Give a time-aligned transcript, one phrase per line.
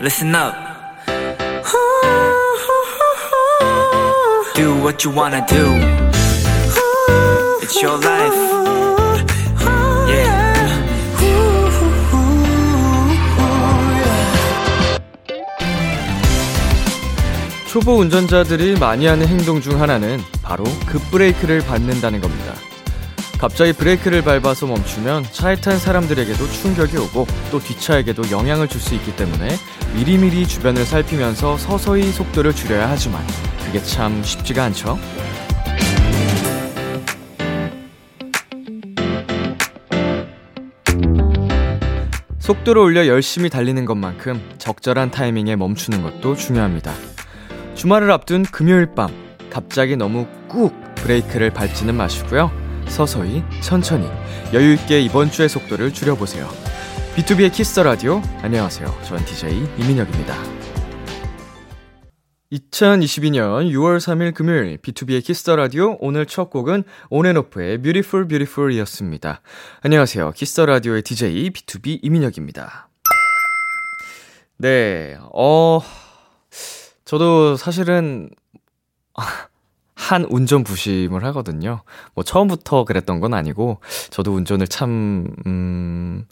[0.00, 0.54] listen up.
[4.54, 5.64] Do what you wanna do.
[7.62, 8.34] It's your life.
[10.08, 10.48] Yeah.
[17.68, 22.54] 초보 운전자들이 많이 하는 행동 중 하나는 바로 급브레이크를 밟는다는 겁니다.
[23.38, 29.14] 갑자기 브레이크를 밟아서 멈추면 차에 탄 사람들에게도 충격이 오고 또 뒷차에게도 영향을 줄 수 있기
[29.16, 29.48] 때문에
[29.94, 33.24] 미리미리 주변을 살피면서 서서히 속도를 줄여야 하지만
[33.64, 34.98] 그게 참 쉽지가 않죠.
[42.38, 46.92] 속도를 올려 열심히 달리는 것만큼 적절한 타이밍에 멈추는 것도 중요합니다.
[47.74, 49.10] 주말을 앞둔 금요일 밤,
[49.50, 52.67] 갑자기 너무 꾹 브레이크를 밟지는 마시고요.
[52.88, 54.06] 서서히, 천천히,
[54.52, 56.48] 여유있게 이번 주의 속도를 줄여보세요.
[57.16, 58.88] B2B의 키스 라디오, 안녕하세요.
[59.04, 60.58] 전 DJ 이민혁입니다.
[62.52, 69.42] 2022년 6월 3일 금요일 B2B의 키스터 라디오 오늘 첫 곡은 온앤오프의 Beautiful Beautiful이었습니다.
[69.82, 70.32] 안녕하세요.
[70.32, 72.88] 키스터 라디오의 DJ B2B 이민혁입니다.
[74.56, 75.18] 네.
[75.34, 75.80] 어
[77.04, 78.30] 저도 사실은
[79.98, 81.82] 한 운전 부심을 하거든요.
[82.14, 86.24] 뭐 처음부터 그랬던 건 아니고 저도 운전을 참 음,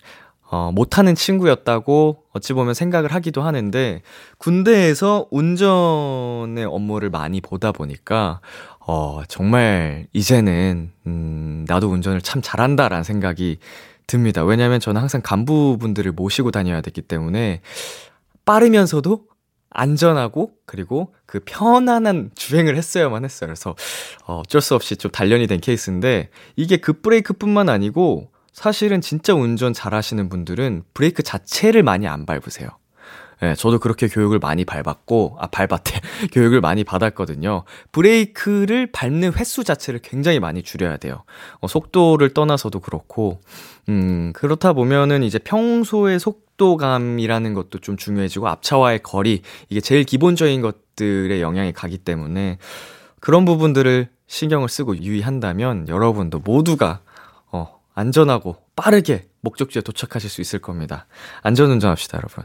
[0.48, 4.03] 어, 못하는 친구였다고 어찌 보면 생각을 하기도 하는데,
[4.39, 8.41] 군대에서 운전의 업무를 많이 보다 보니까,
[8.78, 13.59] 어, 정말 이제는, 음, 나도 운전을 참 잘한다라는 생각이
[14.06, 14.44] 듭니다.
[14.44, 17.61] 왜냐면 저는 항상 간부분들을 모시고 다녀야 되기 때문에,
[18.44, 19.25] 빠르면서도
[19.70, 23.48] 안전하고, 그리고 그 편안한 주행을 했어야만 했어요.
[23.48, 23.75] 그래서,
[24.27, 29.72] 어, 어쩔 수 없이 좀 단련이 된 케이스인데, 이게 급브레이크 뿐만 아니고, 사실은 진짜 운전
[29.75, 32.69] 잘 하시는 분들은 브레이크 자체를 많이 안 밟으세요.
[33.42, 36.00] 예, 네, 저도 그렇게 교육을 많이 밟았고, 아, 밟았대.
[36.33, 37.65] 교육을 많이 받았거든요.
[37.93, 41.25] 브레이크를 밟는 횟수 자체를 굉장히 많이 줄여야 돼요.
[41.60, 43.41] 어, 속도를 떠나서도 그렇고,
[43.91, 50.62] 음, 그렇다 보면은 이제 평소의 속 도감이라는 것도 좀 중요해지고, 앞차와의 거리, 이게 제일 기본적인
[50.62, 52.59] 것들의 영향이 가기 때문에,
[53.21, 57.00] 그런 부분들을 신경을 쓰고 유의한다면, 여러분도 모두가
[57.99, 61.06] 안전하고 빠르게 목적지에 도착하실 수 있을 겁니다.
[61.41, 62.45] 안전 운전 합시다, 여러분.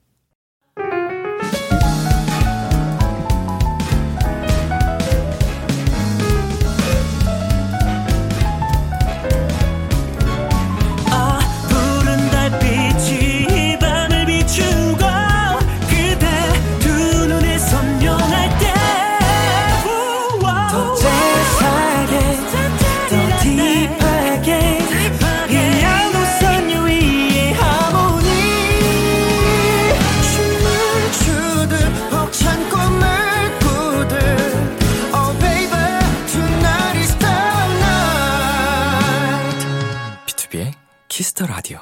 [41.41, 41.79] Kiss the Radio.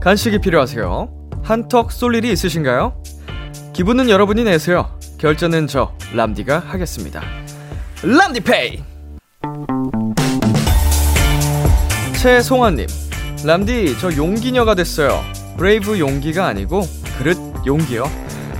[0.00, 1.08] 간식이 필요하세요?
[1.42, 3.00] 한턱 쏠 일이 있으신가요?
[3.72, 4.98] 기분은 여러분이 내세요.
[5.18, 7.22] 결제는 저 람디가 하겠습니다.
[8.02, 8.82] 람디페이.
[12.20, 12.86] 최송아님,
[13.44, 15.20] 람디 저 용기녀가 됐어요.
[15.56, 16.82] brave 용기가 아니고
[17.18, 18.04] 그릇 용기요.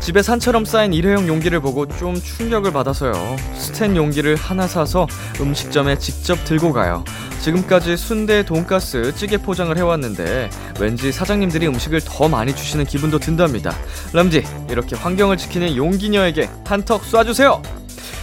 [0.09, 3.13] 집에 산처럼 쌓인 일회용 용기를 보고 좀 충격을 받아서요.
[3.55, 5.07] 스텐 용기를 하나 사서
[5.39, 7.05] 음식점에 직접 들고 가요.
[7.43, 10.49] 지금까지 순대, 돈가스, 찌개 포장을 해왔는데
[10.81, 13.75] 왠지 사장님들이 음식을 더 많이 주시는 기분도 든답니다.
[14.15, 17.61] 람지, 이렇게 환경을 지키는 용기녀에게 한턱 쏴주세요.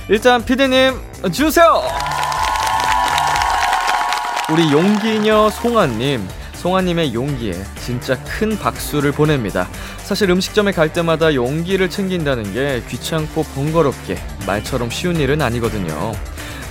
[0.10, 1.00] 일단 피디님
[1.32, 1.84] 주세요.
[4.50, 6.28] 우리 용기녀 송아님.
[6.66, 9.70] 송아님의 용기에 진짜 큰 박수를 보냅니다.
[10.00, 14.18] 사실 음식점에 갈 때마다 용기를 챙긴다는 게 귀찮고 번거롭게
[14.48, 16.12] 말처럼 쉬운 일은 아니거든요.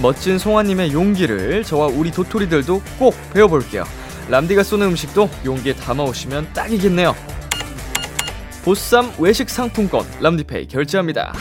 [0.02, 3.85] 멋진 송아님의 용기를 저와 우리 도토리들도 꼭 배워볼게요.
[4.31, 7.14] 람디가 쏘는 음식도 용기에 담아오시면 딱이겠네요.
[8.64, 11.32] 보쌈 외식 상품권 람디페이 결제합니다.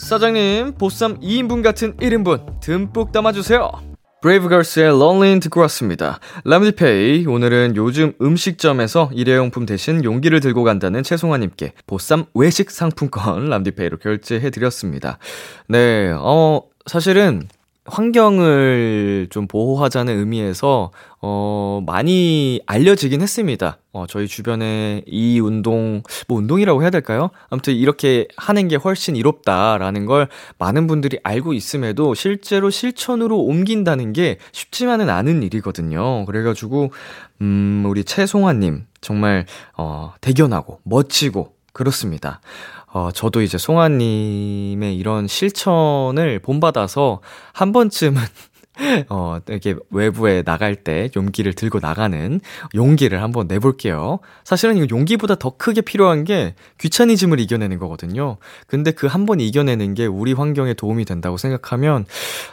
[0.00, 3.95] 사장님, 보쌈 2인분 같은 1인분 듬뿍 담아주세요.
[4.22, 6.20] 브레이브걸스의 런린 듣고 왔습니다.
[6.44, 15.18] 람디페이, 오늘은 요즘 음식점에서 일회용품 대신 용기를 들고 간다는 최송아님께 보쌈 외식 상품권 람디페이로 결제해드렸습니다.
[15.68, 17.48] 네, 어, 사실은
[17.86, 20.90] 환경을 좀 보호하자는 의미에서,
[21.20, 23.78] 어, 많이 알려지긴 했습니다.
[23.92, 27.30] 어, 저희 주변에 이 운동, 뭐 운동이라고 해야 될까요?
[27.48, 30.28] 아무튼 이렇게 하는 게 훨씬 이롭다라는 걸
[30.58, 36.26] 많은 분들이 알고 있음에도 실제로 실천으로 옮긴다는 게 쉽지만은 않은 일이거든요.
[36.26, 36.90] 그래 가지고,
[37.40, 39.46] 음, 우리 최송아 님, 정말,
[39.76, 42.40] 어, 대견하고, 멋지고, 그렇습니다.
[42.96, 47.20] 어, 저도 이제 송아님의 이런 실천을 본받아서
[47.52, 48.22] 한 번쯤은
[49.08, 52.40] 어, 이렇게 외부에 나갈 때 용기를 들고 나가는
[52.74, 54.18] 용기를 한번 내볼게요.
[54.44, 58.36] 사실은 이거 용기보다 더 크게 필요한 게 귀차니즘을 이겨내는 거거든요.
[58.66, 62.04] 근데 그 한 번 이겨내는 게 우리 환경에 도움이 된다고 생각하면,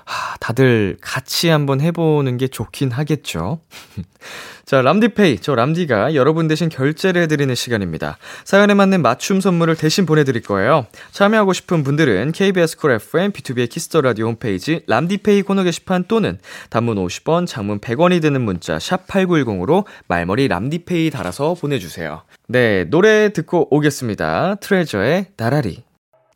[0.05, 3.59] 하, 다들 같이 한번 해보는 게 좋긴 하겠죠.
[4.65, 5.39] 자, 람디페이.
[5.39, 8.17] 저 람디가 여러분 대신 결제를 해드리는 시간입니다.
[8.45, 10.87] 사연에 맞는 맞춤 선물을 대신 보내드릴 거예요.
[11.11, 16.39] 참여하고 싶은 분들은 KBS 쿨 FM, B2B의 키스터 라디오 홈페이지 람디페이 코너 게시판 또는
[16.69, 22.23] 단문 50원, 장문 100원이 드는 문자 샵 8910으로 말머리 람디페이 달아서 보내주세요.
[22.47, 24.55] 네, 노래 듣고 오겠습니다.
[24.55, 25.83] 트레저의 다라리.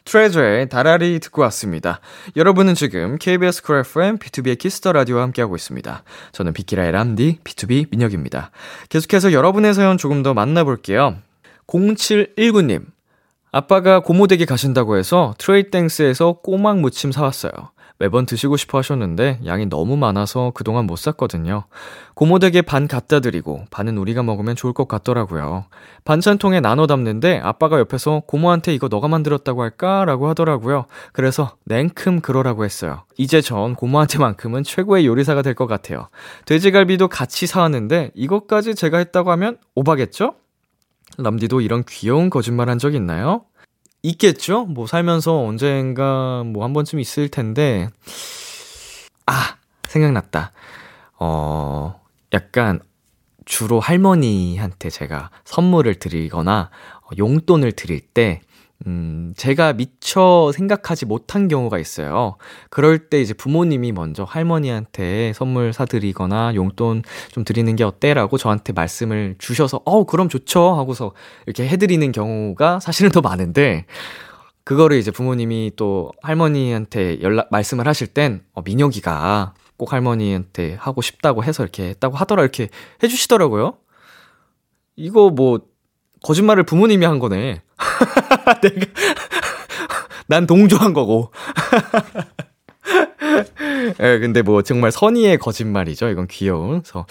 [0.05, 1.99] 트레저의 다라리 듣고 왔습니다.
[2.37, 6.03] 여러분은 지금 KBS 쿨 FM, B2B의 키스터 라디오와 함께하고 있습니다.
[6.31, 8.51] 저는 비키라의 람디, BTOB 민혁입니다.
[8.87, 11.17] 계속해서 여러분의 사연 조금 더 만나볼게요.
[11.67, 12.85] 0719님.
[13.51, 17.51] 아빠가 고모댁에 가신다고 해서 트레이땡스에서 꼬막 무침 사왔어요.
[17.99, 21.63] 매번 드시고 싶어 하셨는데 양이 너무 많아서 그동안 못 샀거든요.
[22.13, 25.65] 고모댁에 반 갖다 드리고 반은 우리가 먹으면 좋을 것 같더라고요.
[26.05, 30.05] 반찬통에 나눠 담는데 아빠가 옆에서 고모한테 이거 너가 만들었다고 할까?
[30.05, 30.85] 라고 하더라고요.
[31.11, 33.03] 그래서 냉큼 그러라고 했어요.
[33.17, 36.09] 이제 전 고모한테만큼은 최고의 요리사가 될 것 같아요.
[36.45, 40.35] 돼지갈비도 같이 사왔는데 이것까지 제가 했다고 하면 오바겠죠?
[41.17, 43.41] 람디도 이런 귀여운 거짓말 한 적 있나요?
[44.03, 44.65] 있겠죠?
[44.65, 47.89] 뭐 살면서 언젠가 뭐 한 번쯤 있을 텐데,
[49.25, 49.55] 아,
[49.87, 50.51] 생각났다.
[51.19, 51.99] 어,
[52.33, 52.79] 약간
[53.45, 56.69] 주로 할머니한테 제가 선물을 드리거나
[57.17, 58.41] 용돈을 드릴 때,
[58.85, 62.37] 음, 제가 미처 생각하지 못한 경우가 있어요.
[62.69, 67.01] 그럴 때 이제 부모님이 먼저 할머니한테 선물 사드리거나 용돈
[67.31, 68.13] 좀 드리는 게 어때?
[68.13, 70.75] 라고 저한테 말씀을 주셔서, 어, 그럼 좋죠.
[70.75, 71.13] 하고서
[71.47, 73.85] 이렇게 해드리는 경우가 사실은 더 많은데,
[74.63, 81.43] 그거를 이제 부모님이 또 할머니한테 연락, 말씀을 하실 땐, 어, 민혁이가 꼭 할머니한테 하고 싶다고
[81.43, 82.43] 해서 이렇게 했다고 하더라.
[82.43, 82.69] 이렇게
[83.01, 83.77] 해주시더라고요.
[84.97, 85.61] 이거 뭐,
[86.23, 87.61] 거짓말을 부모님이 한 거네.
[88.61, 88.85] 내가,
[90.27, 91.31] 난 동조한 거고.
[93.99, 96.09] 예, 근데 뭐 정말 선의의 거짓말이죠.
[96.09, 96.81] 이건 귀여운.
[96.81, 97.05] 그래서,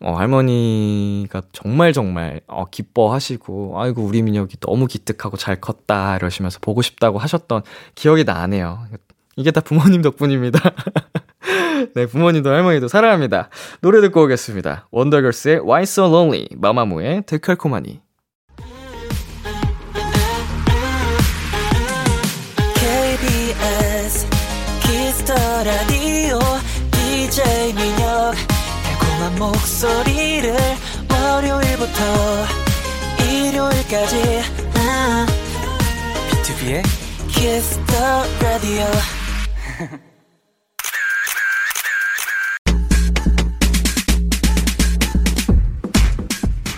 [0.00, 6.16] 어, 할머니가 정말 정말, 어, 기뻐하시고, 아이고, 우리 민혁이 너무 기특하고 잘 컸다.
[6.16, 7.62] 이러시면서 보고 싶다고 하셨던
[7.94, 8.86] 기억이 나네요.
[9.36, 10.60] 이게 다 부모님 덕분입니다.
[11.94, 13.48] 네, 부모님도 할머니도 사랑합니다.
[13.80, 14.88] 노래 듣고 오겠습니다.
[14.90, 18.00] 원더걸스의 Why So Lonely, 마마무의 데칼코마니.
[29.42, 30.54] 목소리를
[31.10, 32.46] 월요일부터
[33.28, 34.42] 일요일까지
[34.76, 35.26] 아,
[36.30, 36.82] B2B의
[37.28, 38.86] 키스터 라디오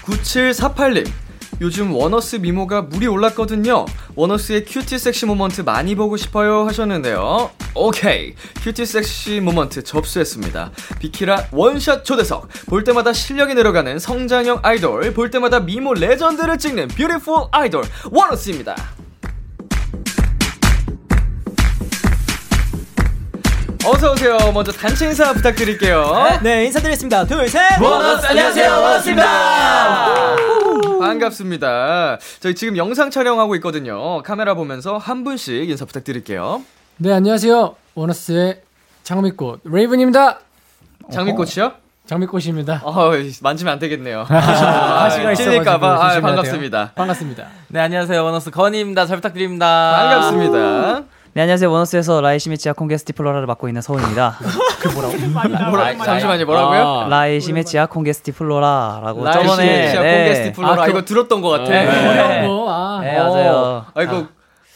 [0.07, 1.24] 9748님.
[1.61, 3.87] 요즘 원어스 미모가 물이 올랐거든요.
[4.17, 7.51] 원어스의 cutie sexy moment 많이 보고 싶어요 하셨는데요.
[7.75, 8.35] 오케이.
[8.63, 10.73] cutie sexy moment 접수했습니다.
[10.99, 12.49] 비키라 원샷 초대석.
[12.67, 15.15] 볼 때마다 실력이 늘어가는 성장형 아이돌.
[15.15, 17.85] 볼 때마다 미모 legend를 찍는 beautiful 아이돌.
[18.11, 18.77] 원어스입니다.
[23.87, 24.39] 어서 오세요.
[24.53, 26.41] 먼저 단체 인사 부탁드릴게요.
[26.43, 27.25] 네, 인사드리겠습니다.
[27.27, 27.61] 둘, 셋!
[27.81, 30.37] 원어스 안녕하세요 원어스입니다!
[31.01, 32.19] 반갑습니다.
[32.41, 34.23] 저희 지금 영상 촬영하고 있거든요.
[34.23, 36.63] 카메라 보면서 한 분씩 인사 부탁드릴게요.
[36.97, 37.75] 네, 안녕하세요.
[37.95, 38.63] 원어스의
[39.03, 40.39] 장미꽃 레이븐입니다.
[41.13, 41.73] 장미꽃이요?
[42.07, 42.81] 장미꽃입니다.
[42.85, 43.11] 어,
[43.43, 44.25] 만지면 안 되겠네요.
[44.29, 46.79] 가시가 있어가지고 찔릴까봐 아, 반갑습니다.
[46.79, 46.91] 돼요.
[46.95, 47.47] 반갑습니다.
[47.69, 48.25] 네, 안녕하세요.
[48.25, 49.05] 원어스 건희입니다.
[49.07, 49.93] 잘 부탁드립니다.
[49.97, 51.14] 반갑습니다.
[51.35, 51.69] 네, 안녕하세요.
[51.69, 54.39] 원어스에서 Lysimachia congestiflora를 맡고 있는 서호입니다.
[55.69, 57.09] 뭐라, 잠시만요, 뭐라고요?
[57.11, 60.17] Lysimachia congestiflora라고 라이시 저번에 시아 네.
[60.19, 61.65] congestiflora 아, 그- 이거 들었던 것 같아.
[61.71, 61.87] 네.
[61.89, 63.01] 어려운 거, 아.
[63.03, 63.85] 네, 맞아요.
[63.95, 64.29] 아, 이거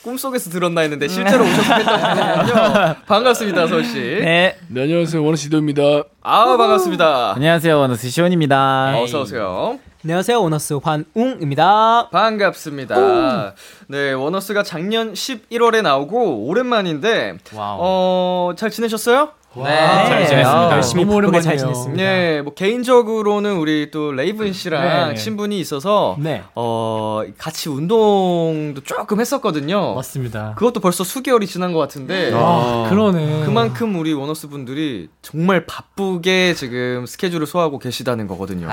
[0.02, 2.94] 꿈속에서 들었나 했는데 실제로 오셨겠다고 하는군요.
[3.06, 3.94] 반갑습니다, 서호 씨.
[4.00, 4.56] 네.
[4.66, 5.22] 네, 안녕하세요.
[5.24, 5.82] 원어스 이도입니다.
[6.22, 7.34] 아, 반갑습니다.
[7.36, 8.98] 안녕하세요, 원어스 시온입니다.
[8.98, 9.78] 어서 오세요.
[10.04, 12.10] 안녕하세요, 원어스 환웅입니다.
[12.10, 13.54] 반갑습니다.
[13.88, 17.78] 네, 원어스가 작년 11월에 나오고 오랜만인데 wow.
[17.80, 19.30] 어, 잘 지내셨어요?
[19.64, 19.76] 네.
[20.08, 20.70] 잘 지냈습니다.
[20.72, 21.42] 열심히 너무 바쁘게 오랜만이에요.
[21.42, 22.02] 잘 지냈습니다.
[22.02, 25.14] 네, 뭐 개인적으로는 우리 또 레이븐 씨랑 네.
[25.14, 26.42] 친분이 있어서 네.
[26.54, 29.94] 어, 같이 운동도 조금 했었거든요.
[29.94, 30.54] 맞습니다.
[30.56, 33.44] 그것도 벌써 수개월이 지난 것 같은데 아, 그러네.
[33.44, 38.68] 그만큼 우리 원어스 분들이 정말 바쁘게 지금 스케줄을 소화하고 계시다는 거거든요.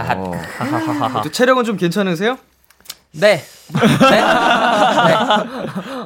[1.24, 2.38] 또 체력은 좀 괜찮으세요?
[3.20, 3.44] 네.
[3.74, 4.22] 네.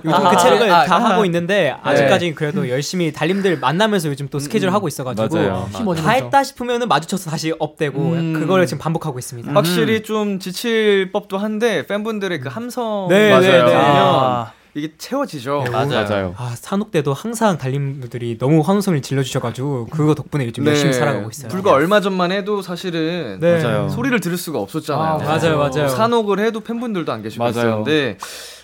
[0.06, 1.76] 요즘 아, 그 체력을 아, 다 하고 있는데 네.
[1.84, 5.70] 아직까지 그래도 열심히 달님들 만나면서 요즘 또 스케줄 하고 있어가지고 맞아요.
[5.98, 8.34] 다 했다 싶으면은 마주쳐서 다시 업되고 음.
[8.34, 9.52] 그거를 지금 반복하고 있습니다.
[9.54, 13.42] 확실히 좀 지칠 법도 한데 팬분들의 그 함성 네, 맞아요.
[13.42, 14.59] 네, 네.
[14.80, 15.66] 아, 이게 채워지죠.
[15.72, 16.34] 맞아요.
[16.38, 21.50] 아 산옥 때도 항상 달님들이 너무 환호성을 질러주셔가지고 그거 덕분에 요즘 열심히 살아가고 있어요.
[21.50, 21.54] 네.
[21.54, 23.62] 불과 얼마 전만 해도 사실은 네.
[23.62, 23.90] 맞아요.
[23.90, 25.04] 소리를 들을 수가 없었잖아요.
[25.04, 25.88] 아, 맞아요, 맞아요.
[25.90, 27.52] 산옥을 해도 팬분들도 안 계시고 맞아요.
[27.52, 28.18] 있었는데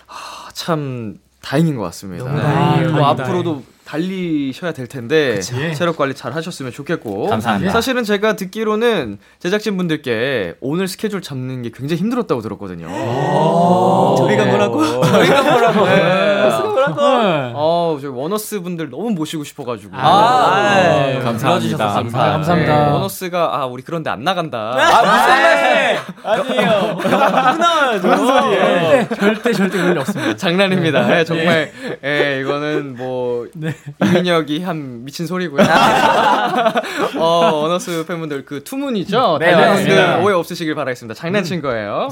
[0.08, 2.24] 아, 참 다행인 것 같습니다.
[2.24, 2.42] 너무 네.
[2.42, 2.90] 다행이에요.
[2.92, 3.24] 뭐 다행이다.
[3.24, 7.72] 앞으로도 달리셔야 될 텐데 체력 관리 잘 하셨으면 좋겠고 감사합니다.
[7.72, 12.88] 사실은 제가 듣기로는 제작진 분들께 오늘 스케줄 잡는 게 굉장히 힘들었다고 들었거든요.
[14.18, 14.84] 저희가 뭐라고?
[15.02, 15.86] 저희가 뭐라고?
[15.86, 16.36] 네.
[16.96, 17.52] 네.
[17.54, 19.92] 어, 저희 원어스 분들 너무 모시고 싶어가지고.
[19.96, 21.18] 아, 네.
[21.20, 21.84] 감사합니다.
[21.84, 22.18] 아, 감사합니다.
[22.32, 22.86] 감사합니다.
[22.86, 24.74] 네, 원어스가 아 우리 그런데 안 나간다.
[28.00, 30.36] 절대, 절대, 절대 그럴 리 없습니다.
[30.36, 31.18] 장난입니다.
[31.18, 31.72] 예, 정말
[32.04, 33.46] 예, 이거는 뭐
[34.02, 35.62] 이민혁이 한 미친 소리고요.
[37.18, 39.38] 어, 원어스 팬분들 그 투문이죠.
[39.40, 40.18] 네, 맞습니다.
[40.18, 41.14] 오해 없으시길 바라겠습니다.
[41.14, 42.08] 장난친 거예요.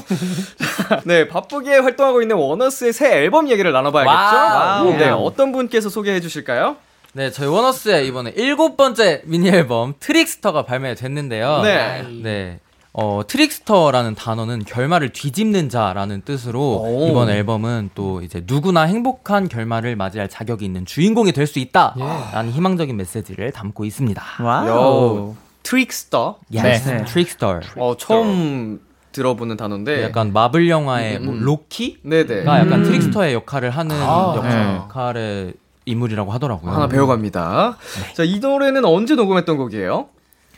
[1.05, 4.15] 네, 바쁘게 활동하고 있는 원어스의 새 앨범 얘기를 나눠봐야겠죠.
[4.15, 4.97] wow.
[4.97, 6.77] 네, 어떤 분께서 소개해 주실까요?
[7.13, 11.61] 네, 저희 원어스의 이번에 일곱 번째 미니 앨범 Trickster가 발매됐는데요.
[11.63, 12.05] 네.
[12.21, 12.59] 네.
[12.97, 17.07] 어, trickster라는 단어는 결말을 뒤집는 자라는 뜻으로 오.
[17.09, 22.95] 이번 앨범은 또 이제 누구나 행복한 결말을 맞이할 자격이 있는 주인공이 될 수 있다라는 희망적인
[22.97, 24.23] 메시지를 담고 있습니다.
[24.67, 26.37] Yo, trickster.
[26.55, 27.05] Yes, 네.
[27.05, 27.59] Trickster.
[27.75, 28.79] 어, 처음
[29.11, 30.03] 들어보는 단어인데.
[30.03, 31.41] 약간 마블 영화의 음, 뭐 음.
[31.41, 32.45] 로키가 네네.
[32.45, 34.75] 약간 trickster의 역할을 하는 아, 네.
[34.77, 35.53] 역할의
[35.85, 36.71] 인물이라고 하더라고요.
[36.71, 37.77] 하나 배워갑니다.
[38.15, 40.07] 자, 이 노래는 언제 녹음했던 곡이에요?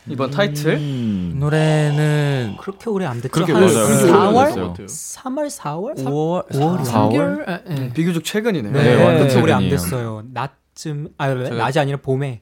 [0.09, 0.77] 이번 타이틀?
[0.79, 3.31] 이 노래는 그렇게 오래 안 됐죠?
[3.31, 3.87] 그렇게 한 맞아요.
[3.87, 4.75] 그렇게 4월?
[4.77, 5.21] 됐어요.
[5.23, 5.95] 3월, 4월?
[6.05, 7.49] 5월 5월, 3개월?
[7.49, 7.93] 아, 예.
[7.93, 8.71] 비교적 최근이네요.
[8.73, 9.69] 네, 네, 그렇게 오래 안 최근이에요.
[9.69, 10.23] 됐어요.
[10.33, 12.41] 낮쯤, 아, 낮이 아니라 봄에.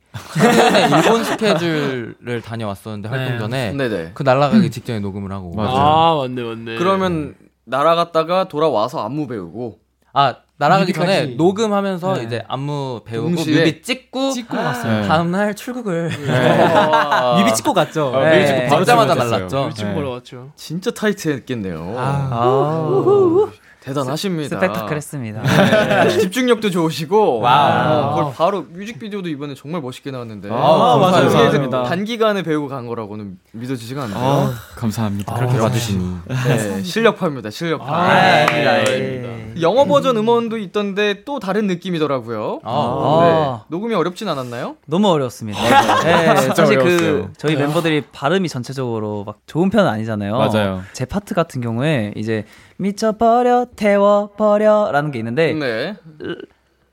[1.03, 3.39] 일본 스케줄을 다녀왔었는데 활동 네.
[3.39, 4.12] 전에 네네.
[4.13, 5.75] 그 날아가기 직전에 녹음을 하고 맞아요.
[5.75, 6.75] 아, 맞네, 맞네.
[6.77, 9.79] 그러면 날아갔다가 돌아와서 안무 배우고
[10.13, 11.36] 아 날아가기 전에 뮤비까지.
[11.36, 12.24] 녹음하면서 네.
[12.24, 13.66] 이제 안무 배우고 동시에?
[13.66, 14.64] 뮤비 찍고 찍고 네.
[14.64, 15.04] 왔어요.
[15.08, 18.08] 다음 날 출국을 아, 뮤비 찍고 갔죠.
[18.08, 19.30] 어, 네, 뮤비 찍고 바로 출국했어요.
[19.38, 19.66] 날랐죠.
[19.68, 19.94] 일찍 네.
[19.94, 20.52] 보러 왔죠.
[20.56, 21.96] 진짜 타이트했겠네요.
[21.98, 23.52] 아, 아,
[23.86, 24.60] 대단하십니다.
[24.60, 25.42] 스펙타클했습니다.
[25.44, 28.01] 네, 집중력도 좋으시고 wow.
[28.01, 31.30] 어, 그걸 바로 뮤직비디오도 이번에 정말 멋있게 나왔는데 아, 맞아요.
[31.30, 31.84] 감사합니다.
[31.84, 34.18] 단기간에 배우고 간 거라고는 믿어지지가 않네요.
[34.18, 35.36] 아, 감사합니다.
[35.36, 36.15] 그렇게 봐주시니
[36.48, 37.51] 네, 실력파입니다.
[37.51, 37.86] 실력파.
[37.88, 39.54] 아, 네.
[39.62, 42.60] 영어 버전 음원도 있던데 또 다른 느낌이더라고요.
[42.63, 43.65] 아, 네.
[43.70, 44.75] 녹음이 어렵진 않았나요?
[44.88, 45.60] 너무 어려웠습니다.
[46.04, 47.30] 네, 사실 그.
[47.38, 50.38] 저희 멤버들이 발음이 전체적으로 막 좋은 편은 아니잖아요.
[50.38, 50.82] 맞아요.
[50.94, 52.46] 제 파트 같은 경우에 이제
[52.77, 55.96] 미쳐버려 태워버려라는 게 있는데 네.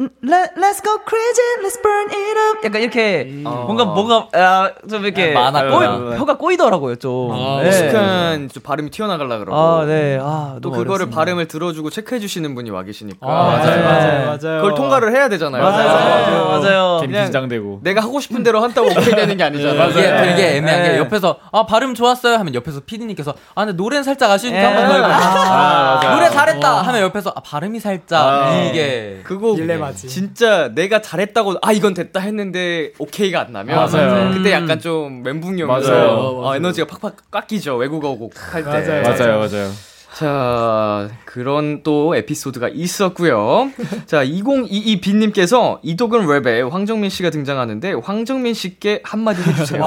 [0.00, 3.64] Let, Let's go crazy, let's burn it up 약간 이렇게 어.
[3.66, 6.16] 뭔가 뭐가 아, 좀 이렇게 만화 꼬이.
[6.18, 7.30] 혀가 꼬이더라고요 좀.
[7.30, 7.68] 아, 네.
[7.68, 9.56] 익숙한 좀 발음이 튀어나가려 그러고.
[9.56, 10.18] 아, 네.
[10.20, 11.16] 아, 또 너무 그거를 어렵습니다.
[11.16, 13.18] 발음을 들어주고 체크해 주시는 분이 와 계시니까.
[13.20, 13.80] 아, 네.
[13.82, 14.24] 맞아요.
[14.26, 14.62] 맞아요.
[14.62, 15.62] 그걸 통과를 해야 되잖아요.
[15.62, 15.86] 맞아요.
[15.88, 16.44] 맞아요.
[16.48, 16.98] 맞아요.
[17.00, 17.80] 괜히 그냥 긴장되고.
[17.84, 19.90] 내가 하고 싶은 대로 한다고 오케이 되는 게 아니잖아요.
[19.90, 20.98] 이게 되게 애매한 게 네.
[20.98, 24.64] 옆에서 아 발음 좋았어요 하면 옆에서 PD님께서 아 근데 노래는 살짝 아쉬우니까 예.
[24.66, 26.14] 한번 더 해볼게요 아, 맞아요.
[26.16, 28.62] 노래 잘했다 하면 옆에서 아 발음이 살짝 아.
[28.64, 30.06] 이게 그거 딜레마 지.
[30.06, 34.30] 진짜 내가 잘했다고 아 이건 됐다 했는데 오케이가 안 나면 맞아요.
[34.34, 36.42] 그때 약간 좀 멘붕이 오면서 맞아요.
[36.48, 39.02] 아, 에너지가 팍팍 깎이죠 외국어 곡 할 때.
[39.02, 39.70] 맞아요, 맞아요.
[40.14, 43.70] 자, 그런 또 에피소드가 있었고요.
[44.06, 49.82] 자, 2022 빈님께서 이독은 랩에 황정민 씨가 등장하는데 황정민 씨께 한마디 해주세요.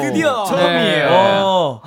[0.00, 0.44] 드디어.
[0.44, 1.08] 처음이에요.
[1.10, 1.82] 어.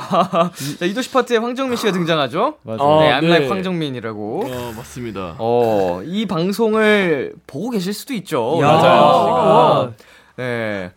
[0.80, 2.58] 자, 이도 씨 파트에 황정민 씨가 등장하죠.
[2.62, 2.80] 맞아요.
[2.82, 3.28] 어, 네, I'm 네.
[3.28, 4.44] like 황정민이라고.
[4.46, 5.36] 어, 맞습니다.
[5.40, 8.60] 어, 이 방송을 보고 계실 수도 있죠.
[8.62, 8.68] 야.
[8.68, 9.94] 맞아요.
[10.36, 10.92] 네.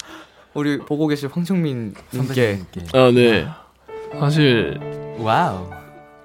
[0.53, 3.47] 우리 보고 계실 황정민 님께 선배님께 아, 네.
[4.19, 4.79] 사실
[5.19, 5.80] wow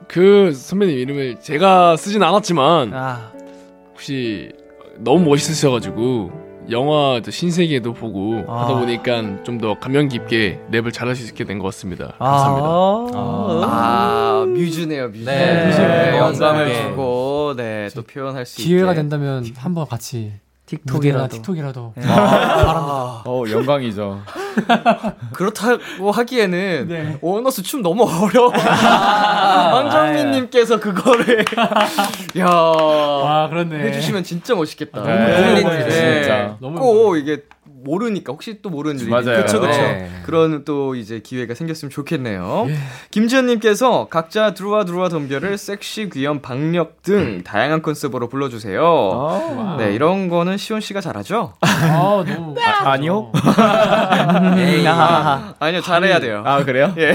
[0.07, 3.31] 그 선배님 이름을 제가 쓰진 않았지만 아,
[3.91, 4.51] 혹시
[4.97, 8.63] 너무 멋있으셔가지고 영화 또 신세계도 보고 아.
[8.63, 12.15] 하다 보니까 좀 더 감명 깊게 랩을 잘할 수 있게 된 것 같습니다.
[12.19, 12.29] 아.
[12.31, 13.67] 감사합니다.
[13.69, 15.25] 아, 뮤즈네요, 뮤즈.
[15.25, 15.79] 네, 뮤즈.
[15.81, 16.81] 네, 영감을 네.
[16.81, 18.69] 주고, 네, 또 표현할 수 있게.
[18.69, 20.33] 기회가 된다면 한번 같이
[20.65, 21.27] 틱톡이라도.
[21.27, 24.22] 틱톡이라도 아, 어, 영광이죠.
[25.34, 27.17] 그렇다고 하기에는 네.
[27.22, 28.50] 원어스 춤 너무 어려워.
[28.50, 31.43] 황정민님께서 그거를
[32.38, 33.79] 야아 그렇네.
[33.88, 35.01] 해주시면 진짜 멋있겠다.
[35.01, 36.57] 너무 네, 어려워요, 진짜.
[36.60, 37.43] 너무 꼭 이게
[37.86, 39.44] 모르니까 혹시 또 모르는 일이 맞아요.
[39.44, 39.77] 그쵸 그쵸.
[39.77, 40.10] 네.
[40.25, 42.68] 그런 또 이제 기회가 생겼으면 좋겠네요.
[43.12, 48.82] 김지현님께서 각자 들어와 들어와 덤벼를 섹시 귀염 박력 등 다양한 컨셉으로 불러주세요.
[48.84, 49.75] 어.
[49.80, 51.54] 네 이런 거는 시온 씨가 잘하죠?
[51.62, 53.32] 아 너무 아, 아니요?
[54.58, 55.54] 에이, 아하하.
[55.60, 56.42] 아니요 잘해야 돼요.
[56.46, 56.94] 아, 그래요?
[56.98, 57.13] 예.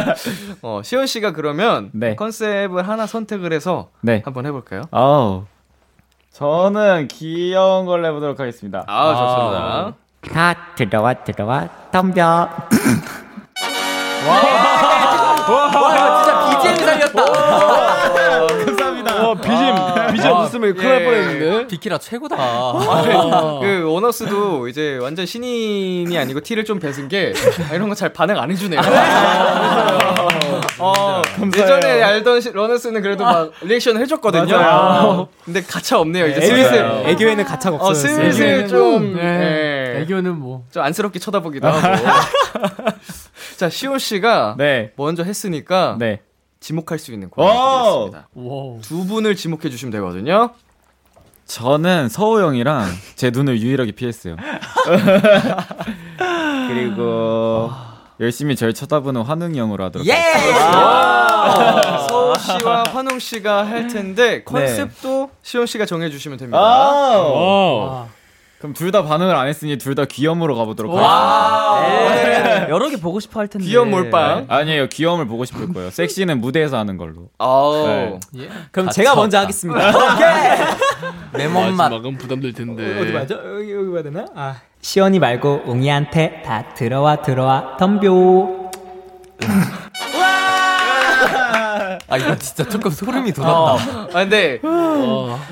[0.62, 2.14] 어, 시온 씨가 그러면 네.
[2.16, 4.22] 컨셉을 하나 선택을 해서 네.
[4.24, 4.82] 한번 해볼까요?
[4.90, 5.44] 아우.
[6.32, 8.84] 저는 귀여운 걸 해보도록 하겠습니다.
[8.86, 9.94] 아, 좋습니다.
[10.32, 12.22] 다 들어와 들어와 덤벼.
[14.28, 17.24] 와, 진짜 BGM 살렸다.
[18.64, 19.28] 감사합니다.
[19.28, 19.74] 어, BGM,
[20.12, 21.04] BGM 없으면 큰일 날 예.
[21.04, 21.66] 뻔했는데.
[21.66, 22.36] 비키라 최고다.
[23.60, 27.34] 그 원어스도 이제 완전 신인이 아니고 티를 좀 뺏은 게
[27.70, 28.80] 아, 이런 거 잘 반응 안 해주네요.
[30.78, 31.22] 어,
[31.56, 34.56] 예전에 알던 시- 원어스는 그래도 막 리액션 해줬거든요.
[34.56, 35.28] 맞아요.
[35.44, 36.26] 근데 가차 없네요.
[36.28, 38.16] 이제 애교에는 슬슬 애교에는 가차가 어 없어요.
[38.16, 39.94] 슬슬 좀 네.
[39.96, 42.04] 예, 애교는 뭐 좀 안쓰럽게 쳐다보기도 하고.
[43.56, 44.92] 자 시온 씨가 네.
[44.96, 46.20] 먼저 했으니까 네.
[46.60, 47.30] 지목할 수 있는 오!
[47.30, 48.28] 코너 드리겠습니다.
[48.34, 48.80] wow.
[48.82, 50.50] 두 분을 지목해 주시면 되거든요.
[51.46, 52.86] 저는 서호 형이랑
[53.16, 54.36] 제 눈을 유일하게 피했어요.
[56.68, 57.70] 그리고
[58.22, 60.12] 열심히 절 쳐다보는 환웅이 형으로 하도록 예!
[60.12, 61.98] 하겠습니다.
[62.08, 66.58] 서우 씨와 환웅 씨가 할 텐데 컨셉도 시온 씨가 정해 주시면 됩니다.
[66.58, 68.06] 아!
[68.62, 68.72] 와.
[68.72, 71.02] 그럼 둘 다 반응을 안 했으니 둘 다 귀염으로 가보도록 아,
[71.82, 72.66] 하겠습니다.
[72.66, 72.70] 네.
[72.70, 73.66] 여러 개 보고 싶어 할 텐데.
[73.66, 74.46] 귀염 몰빵.
[74.48, 75.90] 아니에요, 귀염을 보고 싶을 거예요.
[75.92, 77.28] 섹시는 무대에서 하는 걸로.
[78.32, 78.48] 네.
[78.70, 79.38] 그럼 가차 제가 먼저.
[79.38, 79.92] 하겠습니다.
[81.34, 81.88] 레몬 맛.
[81.90, 83.00] 마지막은 부담될 텐데.
[83.00, 83.34] 어디 맞죠?
[83.58, 84.26] 여기 여기 봐야 되나?
[84.34, 88.70] 아 시연이 말고 웅이한테 다 들어와 들어와 덤벼.
[92.12, 93.82] 아 이거 진짜 조금 소름이 돋았다.
[93.82, 94.60] 아 근데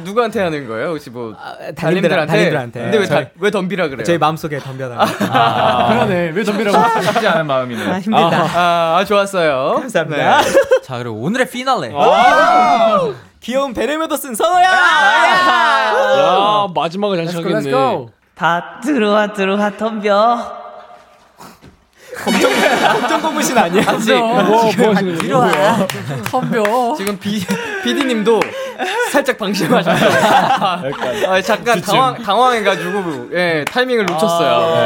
[0.04, 0.88] 누구한테 하는 거예요?
[0.90, 2.32] 혹시 뭐 달님들- 달님들한테?
[2.32, 2.80] 달님들한테.
[2.82, 4.04] 근데 왜, 저희- 다, 왜 덤비라 그래요?
[4.04, 5.04] 저희 마음속에 덤벼다.
[5.88, 6.30] 그러네.
[6.34, 7.00] 왜 덤비라고?
[7.02, 7.90] 쉽지 않은 마음이네요.
[7.92, 8.42] 아, 힘들다.
[8.54, 9.76] 아, 아, 좋았어요.
[9.80, 10.42] 감사합니다.
[10.82, 11.92] 자 그리고 오늘의 피날레.
[13.40, 14.70] 귀여운 베르메도 쓴 선호야.
[16.18, 18.10] 야, 마지막을 잘 go.
[18.34, 20.59] 다 들어와 들어와 덤벼.
[22.16, 23.82] 검정 고무신 아니야?
[23.86, 24.70] 아직 뭐, 뭐.
[26.24, 26.94] 덤벼.
[26.96, 27.44] 지금 비,
[27.82, 28.40] PD님도
[29.10, 30.10] 살짝 방심하셨어요.
[30.24, 30.82] 아,
[31.28, 34.76] 아, 잠깐 당황, 당황해가지고, 예, 타이밍을 놓쳤어요.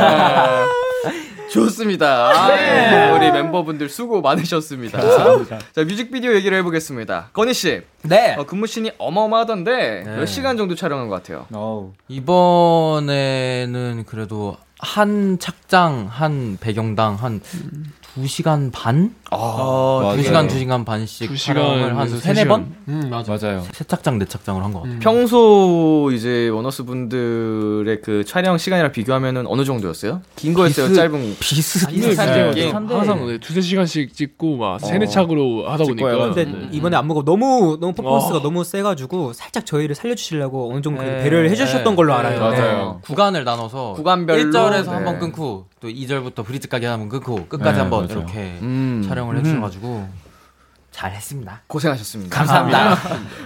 [1.10, 1.48] 예.
[1.48, 2.30] 좋습니다.
[2.30, 5.00] 아, 우리 멤버분들 수고 많으셨습니다.
[5.72, 7.28] 자, 뮤직비디오 얘기를 해보겠습니다.
[7.32, 8.34] 건희 씨, 네.
[8.36, 10.16] 어, 근무 신이 어마어마하던데, 네.
[10.16, 11.46] 몇 시간 정도 촬영한 것 같아요?
[11.54, 11.92] 어우.
[12.08, 17.40] 이번에는 그래도 한 착장 한 배경당 한
[18.14, 19.12] 두 시간 반?
[19.32, 20.16] 아, 맞아요.
[20.16, 22.72] 두 시간 두 시간 반씩 두 촬영을 한 시간에서 세네 세 번?
[22.86, 23.32] 음 맞아.
[23.36, 23.64] 맞아요.
[23.72, 25.00] 세 착장 네 착장을 한 것 같아요.
[25.00, 30.22] 평소 이제 원어스 분들의 그 촬영 시간이랑 비교하면은 어느 정도였어요?
[30.36, 30.86] 긴 거였어요?
[30.86, 32.44] 비슷- 짧은 비슷 비슷한 네.
[32.50, 32.76] 느낌?
[32.76, 36.16] 항상 네, 두세 시간씩 찍고 막 세네 착으로 하다 보니까.
[36.32, 36.68] 근데 네.
[36.70, 38.42] 이번에 안무가 너무 너무 퍼포먼스가 어.
[38.42, 41.20] 너무 세 가지고 살짝 저희를 살려 주시려고 어느 정도 네.
[41.24, 41.96] 배려를 해 주셨던 네.
[41.96, 42.18] 걸로 네.
[42.20, 42.40] 알아요.
[42.40, 43.00] 맞아요.
[43.02, 44.52] 구간을 나눠서 구간별로?
[44.52, 44.90] 1절에서 네.
[44.90, 48.20] 한번 끊고 또 2절부터 브릿지까지 한번 끊고 끝까지 네, 한번 맞아요.
[48.20, 49.04] 이렇게 음.
[49.06, 50.08] 촬영을 해주셔가지고
[50.90, 51.60] 잘했습니다.
[51.66, 52.34] 고생하셨습니다.
[52.34, 52.96] 감사합니다.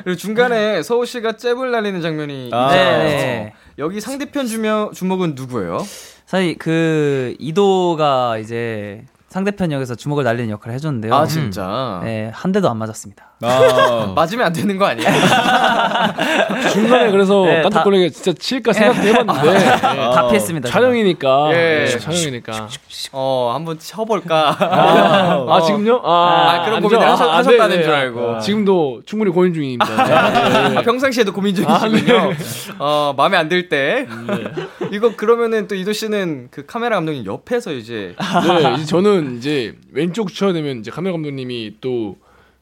[0.04, 2.70] 그리고 중간에 서우 씨가 잽을 날리는 장면이 아.
[2.70, 3.54] 네.
[3.78, 5.78] 여기 상대편 주명, 주먹은 누구예요?
[6.26, 11.12] 사실 그 이도가 이제 상대편 역에서 주먹을 날리는 역할을 해줬는데요.
[11.12, 12.00] 아 진짜.
[12.04, 13.32] 네, 한 대도 안 맞았습니다.
[13.40, 15.08] 아, 맞으면 안 되는 거 아니에요?
[16.72, 19.52] 중간에 그래서 네, 다- 깜짝 놀라게 진짜 칠까 생각도 해봤는데.
[19.52, 19.76] 네.
[19.80, 20.68] 다 피했습니다.
[20.68, 21.48] 촬영이니까.
[21.52, 21.54] 예.
[21.56, 22.68] 네, 촬영이니까.
[23.12, 24.56] 어 한번 쳐볼까.
[25.48, 26.00] 아, 지금요?
[26.04, 26.88] 아, 아, 그런 아니죠.
[26.88, 27.98] 고민을 하셨, 아, 하셨다는 네, 줄 네.
[27.98, 28.38] 알고.
[28.40, 29.84] 지금도 충분히 고민 중입니다.
[30.04, 30.76] 네, 네.
[30.78, 32.32] 아, 평상시에도 고민 중이시군요.
[32.78, 34.06] 어, 마음에 안 들 때.
[34.92, 38.14] 이거 그러면은 또 이도 씨는 그 카메라 감독님 옆에서 이제
[38.46, 42.16] 네, 이제 저는 이제 왼쪽 쳐야 되면 이제 카메라 감독님이 또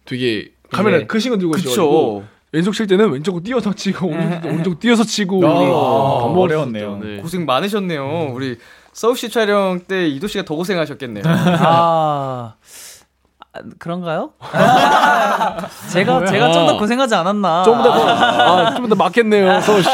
[0.05, 1.07] 되게 카메라 네.
[1.07, 2.25] 크신 거 들고 그쵸.
[2.53, 7.01] 왼쪽 칠 때는 왼쪽으로 뛰어서 치고 오른쪽, 오른쪽 뛰어서 치고 아, 반복을 어려웠네요.
[7.03, 7.17] 네.
[7.19, 8.31] 고생 많으셨네요.
[8.33, 8.57] 우리
[8.93, 11.25] 서울 씨 촬영 때 이도 씨가 더 고생하셨겠네요.
[11.27, 12.55] 아,
[13.53, 14.31] 아, 그런가요?
[15.93, 17.63] 제가 제가 좀 더 고생하지 않았나.
[17.65, 19.89] 좀 더, 아, 좀더 맞겠네요, 서우 씨.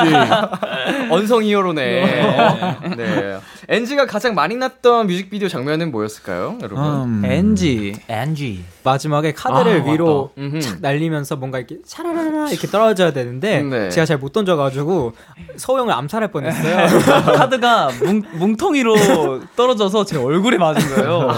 [1.11, 1.83] 언성 히어로네.
[2.97, 3.39] 네.
[3.69, 6.85] NG가 가장 많이 났던 뮤직비디오 장면은 뭐였을까요, 여러분?
[6.85, 7.23] 음.
[7.25, 7.95] NG.
[8.09, 8.65] NG.
[8.85, 10.61] 마지막에 카드를 아, 위로 맞다.
[10.61, 13.89] 착 날리면서 뭔가 이렇게 샤라라라 이렇게 떨어져야 되는데 네.
[13.91, 15.15] 제가 잘 못 던져가지고
[15.57, 16.87] 서우 형을 암살할 뻔했어요.
[17.37, 18.95] 카드가 뭉, 뭉텅이로
[19.57, 21.29] 떨어져서 제 얼굴에 맞은 거예요.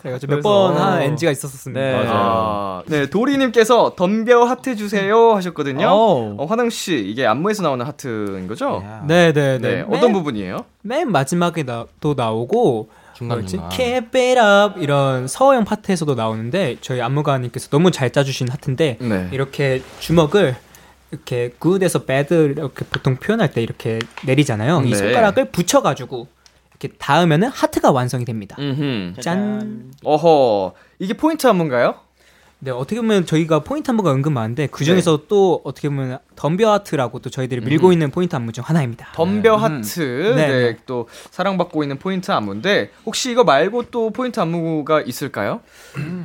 [0.00, 1.80] 그래가지고 몇 번한 NG가 있었습니다.
[1.80, 2.04] 네.
[2.08, 5.86] 아, 네, 도리님께서 덤벼 하트 주세요 하셨거든요.
[5.88, 6.36] 오.
[6.38, 8.59] 어, 화능 씨, 이게 안무에서 나오는 하트인 거죠?
[9.06, 9.58] 네네네.
[9.58, 10.64] 네, 어떤 부분이에요?
[10.82, 11.64] 맨 마지막에
[12.00, 13.58] 또 나오고 중간 뭐였지?
[13.70, 19.28] Keep it up 이런 형 파트에서도 나오는데 저희 안무가님께서 너무 잘 짜주신 하트인데 네.
[19.32, 20.56] 이렇게 주먹을
[21.10, 24.82] 이렇게 good에서 bad 이렇게 보통 표현할 때 이렇게 내리잖아요.
[24.82, 24.96] 이 네.
[24.96, 26.28] 손가락을 붙여가지고
[26.70, 28.56] 이렇게 닿으면은 하트가 완성이 됩니다.
[28.58, 29.20] 음흠.
[29.20, 29.92] 짠.
[30.04, 31.96] 어허, 이게 포인트 안무인가요?
[32.62, 37.18] 네 어떻게 보면 저희가 포인트 안무가 은근 많은데 그 중에서 또 어떻게 보면 덤벼 하트라고
[37.20, 39.12] 또 저희들이 밀고 있는 포인트 안무 중 하나입니다.
[39.14, 40.00] 덤벼 하트,
[40.36, 40.76] 네, 네, 네.
[40.84, 45.60] 또 사랑받고 있는 포인트 안무인데 혹시 이거 말고 또 포인트 안무가 있을까요?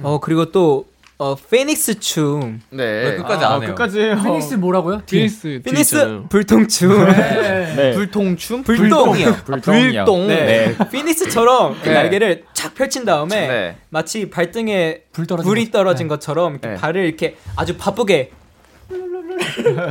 [0.03, 0.85] 어 그리고 또
[1.17, 2.62] 어, 피닉스 춤.
[2.71, 3.69] 네, 끝까지 안 해요.
[3.69, 4.19] 끝까지 해요.
[4.21, 5.01] 피닉스 뭐라고요?
[5.05, 6.89] phoenix, phoenix 불똥춤.
[7.08, 7.93] 네.
[7.93, 9.34] 불똥춤, 불똥이요.
[9.45, 10.04] 불똥이요.
[10.06, 10.75] 불똥, 네.
[10.91, 11.93] phoenix처럼 그 네.
[11.93, 13.75] 날개를 착 펼친 다음에 네.
[13.89, 16.75] 마치 발등에 불 떨어진 불이 것- 떨어진 것처럼 이렇게 네.
[16.75, 18.32] 발을 이렇게 아주 바쁘게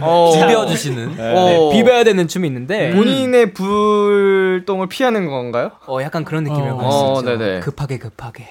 [0.02, 1.16] 어, 비벼주시는.
[1.16, 5.72] 네, 어, 비벼야 되는 춤이 있는데 본인의 불똥을 피하는 건가요?
[5.86, 7.18] 어 약간 그런 느낌이라고 어.
[7.18, 7.60] 어.
[7.62, 8.46] 급하게 급하게.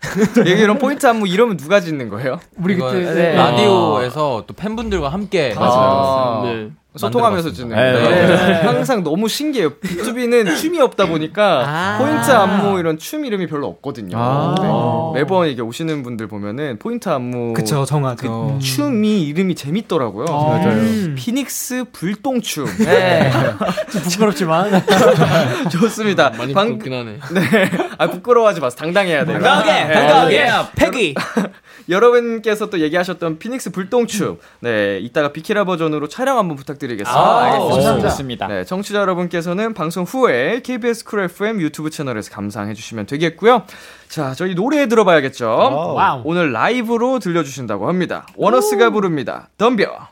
[0.46, 2.40] 이게 이런 포인트 안무 이러면 누가 짓는 거예요?
[2.56, 3.34] 우리 그때 네.
[3.34, 6.68] 라디오에서 또 팬분들과 함께 아, 네.
[6.96, 8.08] 소통하면서 짓는 네, 거예요.
[8.10, 8.52] 네, 네.
[8.66, 9.74] 항상 너무 신기해요.
[9.74, 11.98] B2B는 춤이 없다 보니까 아.
[11.98, 14.16] 포인트 안무 이런 춤 이름이 별로 없거든요.
[14.18, 15.10] 아.
[15.14, 15.20] 네.
[15.20, 18.56] 매번 이게 오시는 분들 보면은 포인트 안무 그쵸 정하죠.
[18.58, 20.24] 그 춤이 이름이 재밌더라고요.
[20.26, 20.68] 맞아요.
[20.70, 21.14] 음.
[21.16, 22.66] 피닉스 불똥춤.
[22.84, 23.30] 네.
[23.92, 24.82] 좀 부끄럽지만
[25.70, 26.30] 좋습니다.
[26.36, 27.18] 많이 방- 부끄럽긴 하네.
[27.34, 27.87] 네.
[27.98, 28.78] 아 부끄러워하지 마세요.
[28.78, 29.40] 당당해야 돼요.
[29.40, 29.94] 당당하게 네.
[29.94, 31.14] 당당하게 패기.
[31.88, 34.38] 여러분께서 또 얘기하셨던 피닉스 불똥춤.
[34.60, 37.18] 네, 이따가 비키라 버전으로 촬영 한번 부탁드리겠습니다.
[37.18, 37.74] 아, 알겠습니다.
[37.76, 38.08] 알겠습니다.
[38.08, 38.46] 좋습니다.
[38.46, 43.64] 네, 청취자 여러분께서는 방송 후에 KBS 쿨 FM 유튜브 채널에서 감상해 주시면 되겠고요.
[44.08, 45.46] 자, 저희 노래 들어봐야겠죠.
[45.94, 46.22] wow.
[46.24, 48.26] 오늘 라이브로 들려주신다고 합니다.
[48.36, 49.48] 원어스가 부릅니다.
[49.58, 50.08] 덤벼.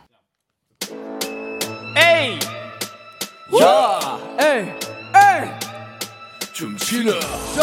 [6.56, 7.12] 좀 치러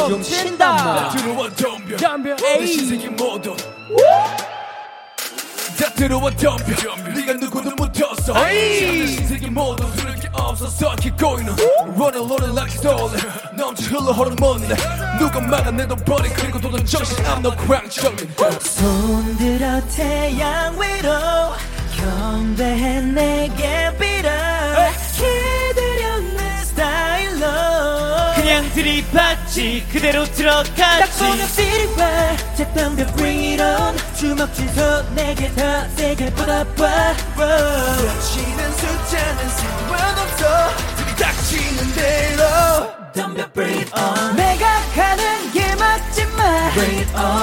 [0.07, 1.09] 좀 친다.
[1.09, 1.97] 들어와 덤벼.
[1.97, 2.35] 덤벼.
[2.35, 3.55] 내 신세계 모두
[5.79, 6.95] 다 들어와 덤벼.
[7.15, 11.49] 네가 누구도 못했어 내 신세계 모두 들을 게 없어서 keep going
[11.97, 13.19] Running running like stolen
[13.57, 14.61] 넘치 흘러 호르몬
[15.17, 16.29] 누가 막아내도 버리.
[16.29, 17.17] 그리고 도전 정신.
[17.25, 18.29] I'm no 광적인
[18.59, 21.09] 손들어 태양 위로
[21.97, 24.29] 경배해 내게 빌어.
[25.17, 26.22] 기다려
[28.43, 30.75] 그냥 들이받지 그대로 들어가지.
[30.75, 31.47] 딱 보면
[32.57, 33.97] 제땀겨 bring it on.
[34.17, 37.13] 주먹 쥐서 내게 더 세게 뻗어봐
[38.19, 40.75] 치는 숫자는 상관없어.
[40.97, 42.43] 들이닥치는 대로.
[43.13, 46.69] 덤벼 bring it on 내가 가는 길 막지 마.
[46.73, 47.42] Bring it on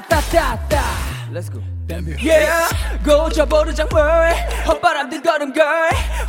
[0.00, 0.82] 따따따따.
[1.32, 1.62] Let's go.
[1.88, 2.68] Yeah.
[3.04, 4.34] 고쳐버리자 뭘
[4.66, 5.64] 헛바람들 걸음 걸.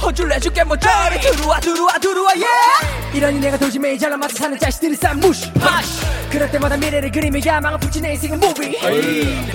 [0.02, 3.18] 호줄 내줄게 모조리 들어와 들어와 들어와 yeah.
[3.18, 5.52] 이러니 내가 도심에 잘라맞아 사는 자식들이 싼 무시.
[5.54, 8.78] 파시 그럴 때마다 미래를 그리며 야망을 붙인 내 인생은 무비.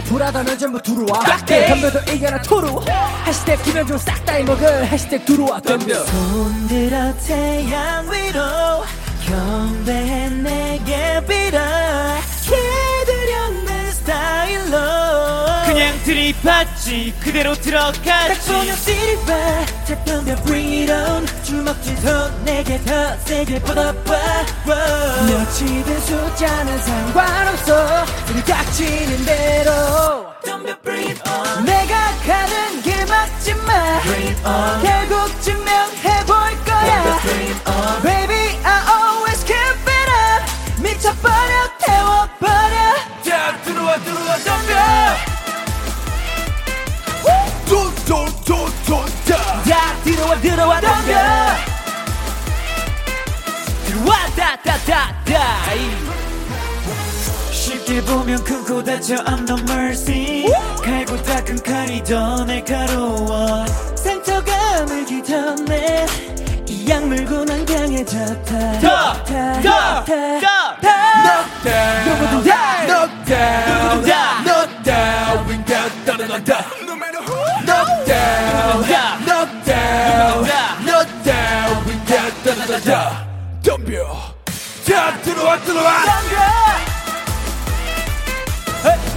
[0.05, 1.21] 불하다면 전부 들어와.
[1.47, 2.85] 덤벼도 이겨라 투루.
[3.27, 5.61] 해시태그 김현중 싹다 해먹을 해시태그 들어와.
[5.61, 5.95] 덤벼.
[6.05, 8.85] 손들어 태양 위로
[9.27, 11.61] 경배해 내게 빌어
[15.83, 17.13] 그냥 들이받지.
[17.19, 18.03] 그대로 들어가지.
[18.05, 21.27] 딱 보면 찌릿봐 잠깐만 bring it on.
[21.43, 24.15] 주먹 쥐서 내게 더 세게 뻗어봐.
[25.27, 28.05] 며칠된 숫자는 상관없어.
[28.27, 29.73] 들이닥치는 대로.
[30.47, 31.65] 덤벼 bring it on.
[31.65, 34.01] 내가 가는 길 막지 마.
[34.03, 34.83] Bring it on.
[34.83, 37.19] 결국 증명해볼 거야
[50.53, 51.13] 들어와 덤벼
[53.87, 55.63] 들어와 다다다다.
[57.93, 60.47] 넓게 보면 큰코 다쳐 I'm no mercy.
[60.83, 63.67] 갈고 닦은 칼이 더 날카로워.
[63.97, 65.05] 상처감을
[66.69, 70.05] 이 약물고 난 강해졌다 더, 더, 더,
[72.05, 74.05] 누구든 다 Knock down
[74.45, 77.37] Knock down We got 따라간다 No matter who.
[77.65, 78.32] Knock down
[85.59, 86.63] 들어와 들어와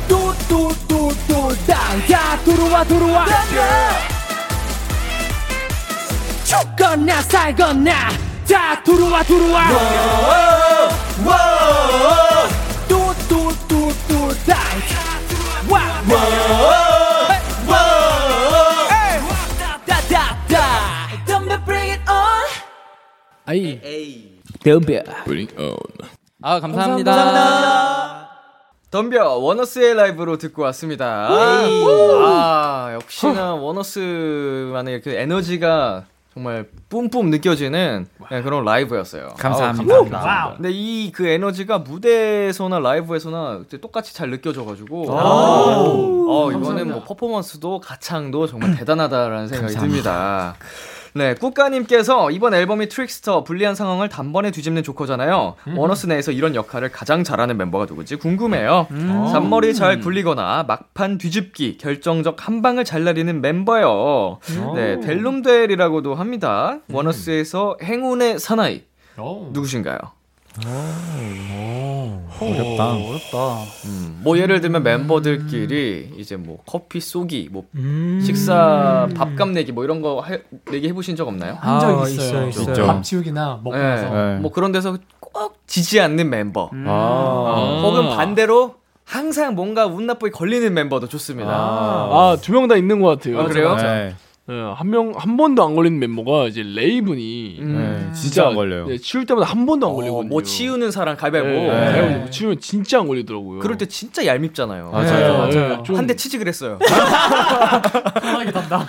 [0.08, 3.26] 또또또또땅다 들어와 들어와!
[6.44, 8.10] 죽거나 살거나
[8.48, 9.68] 다 들어와 들어와!
[12.88, 14.56] 또또또또땅!
[15.70, 16.66] 와와와다다다!
[21.26, 21.58] 덤벼
[25.26, 26.15] bring it on
[26.48, 28.30] 아 감사합니다.
[28.92, 31.28] 덤벼 원어스의 라이브로 듣고 왔습니다.
[31.32, 36.04] 아 역시나 원어스만의 그 에너지가
[36.36, 39.30] 정말 뿜뿜 느껴지는 네, 그런 라이브였어요.
[39.40, 39.92] 감사합니다.
[39.96, 40.54] 아우, 감사합니다.
[40.58, 48.76] 근데 이 그 에너지가 무대에서나 라이브에서나 똑같이 잘 느껴져가지고 어, 이거는 뭐 퍼포먼스도 가창도 정말
[48.76, 50.56] 대단하다라는 생각이 듭니다.
[51.18, 55.56] 네, 꾸까님께서 이번 앨범이 Trickster 불리한 상황을 단번에 뒤집는 조커잖아요.
[55.78, 58.88] 원어스 내에서 이런 역할을 가장 잘하는 멤버가 누구지 궁금해요.
[59.32, 64.40] 잔머리 잘 굴리거나 막판 뒤집기, 결정적 한 방을 잘 날리는 멤버요.
[64.76, 66.80] 네, 될놈될이라고도 합니다.
[66.92, 68.84] 원어스에서 행운의 사나이
[69.54, 69.98] 누구신가요?
[72.40, 72.94] 어렵다.
[72.94, 73.64] 어렵다.
[73.86, 77.66] 음, 뭐 예를 들면 멤버들끼리 이제 뭐 커피 쏘기, 뭐
[78.24, 80.42] 식사 밥값 내기 뭐 이런 거 해,
[80.72, 81.58] 내기 해보신 적 없나요?
[81.60, 82.48] 한적 아, 있어요.
[82.48, 82.88] 있어요, 있어요.
[82.88, 83.84] 밥 치우기나 먹고 네.
[83.84, 84.10] 나서.
[84.14, 84.36] 네.
[84.40, 86.88] 뭐 그런 데서 꼭 지지 않는 멤버, 아.
[86.88, 91.50] 어, 혹은 반대로 항상 뭔가 운 나쁘게 걸리는 멤버도 좋습니다.
[91.52, 93.42] 아, 두 명 다 있는 것 같아요.
[93.42, 93.76] 아, 그래요?
[93.76, 94.16] 네.
[94.48, 97.58] 한 명, 한 번도 안 걸리는 멤버가 이제 레이븐이.
[97.62, 98.10] 음.
[98.14, 98.86] 네, 진짜 안 걸려요.
[98.88, 100.30] 네, 치울 때마다 한 번도 안 어, 걸리거든요.
[100.30, 101.50] 뭐 치우는 사람 가위바위보.
[101.50, 102.16] 네, 네.
[102.18, 103.60] 뭐 치우면 진짜 안 걸리더라고요.
[103.60, 104.92] 그럴 때 진짜 얄밉잖아요.
[104.92, 105.48] 맞아요.
[105.48, 106.78] 네, 네, 좀- 한대 치지 그랬어요.
[108.22, 108.86] 편하게 담당.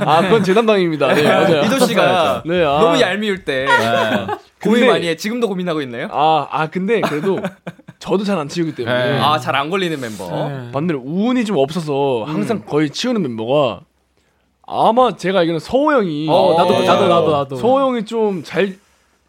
[0.00, 1.14] 아, 그건 제 담당입니다.
[1.14, 1.62] 네, 맞아요.
[1.62, 2.78] 이도 씨가 네, 아.
[2.80, 3.66] 너무 얄미울 때
[4.60, 5.16] 고민 근데- 많이 해.
[5.16, 6.08] 지금도 고민하고 있나요?
[6.10, 7.38] 아, 아, 근데 그래도
[8.00, 9.12] 저도 잘 안 치우기 때문에.
[9.12, 9.18] 네.
[9.20, 10.48] 아, 잘 안 걸리는 멤버.
[10.48, 10.70] 네.
[10.72, 12.28] 반대로 운이 좀 없어서 음.
[12.34, 13.82] 항상 거의 치우는 멤버가
[14.66, 16.86] 아마 제가 알기로는 서호 형이 어, 나도, 네.
[16.86, 17.56] 나도, 나도, 나도.
[17.56, 18.76] 서호 형이 좀 잘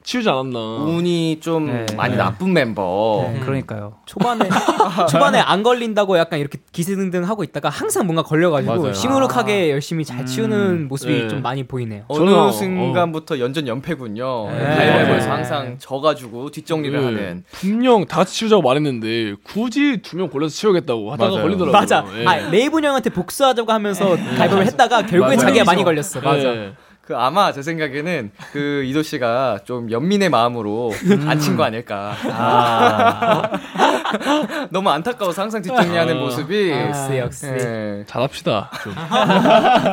[0.07, 0.57] 치우지 않았나.
[0.85, 1.85] 운이 좀 네.
[1.97, 3.29] 많이 나쁜 멤버.
[3.33, 3.95] 네, 그러니까요.
[4.05, 4.47] 초반에
[5.11, 8.93] 초반에 안 걸린다고 약간 이렇게 기세등등 하고 있다가 항상 뭔가 걸려가지고 맞아요.
[8.93, 11.27] 시무룩하게 열심히 잘 치우는 모습이 네.
[11.27, 12.05] 좀 많이 보이네요.
[12.07, 14.49] 어느 저는, 순간부터 연전 연패군요.
[14.49, 14.63] 네.
[14.63, 15.29] 가위바위보에서 네.
[15.29, 17.05] 항상 져가지고 뒷정리를 네.
[17.05, 17.43] 하는.
[17.51, 21.43] 분명 다 같이 치우자고 말했는데 굳이 두 명 골라서 치우겠다고 하다가 맞아요.
[21.43, 21.71] 걸리더라고요.
[21.81, 22.05] 맞아.
[22.17, 22.25] 예.
[22.25, 25.39] 아, 레이븐 형한테 복수하자고 하면서 가위바위보 했다가 결국엔 맞아요.
[25.39, 26.21] 자기가 많이 걸렸어.
[26.37, 26.71] 예.
[27.07, 30.91] 그 아마 제 생각에는 그 이도 씨가 좀 연민의 마음으로
[31.25, 32.17] 안친 거 아닐까.
[34.71, 36.19] 너무 안타까워서 항상 뒷정리하는 아.
[36.19, 36.69] 모습이.
[36.69, 37.45] 역시 역시.
[37.45, 38.03] 예.
[38.07, 38.69] 잘합시다.
[38.83, 38.93] 좀.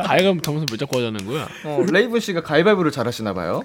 [0.03, 1.47] 가위가 타면서 왜 자꾸 하자는 거야?
[1.63, 3.63] 어, 레이븐 씨가 가위바위보를 잘하시나 봐요.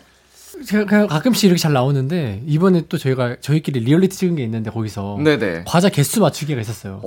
[0.64, 5.64] 제가 가끔씩 이렇게 잘 나오는데 이번에 또 저희가 저희끼리 리얼리티 찍은 게 있는데 거기서 네네.
[5.66, 7.00] 과자 개수 맞추기가 있었어요.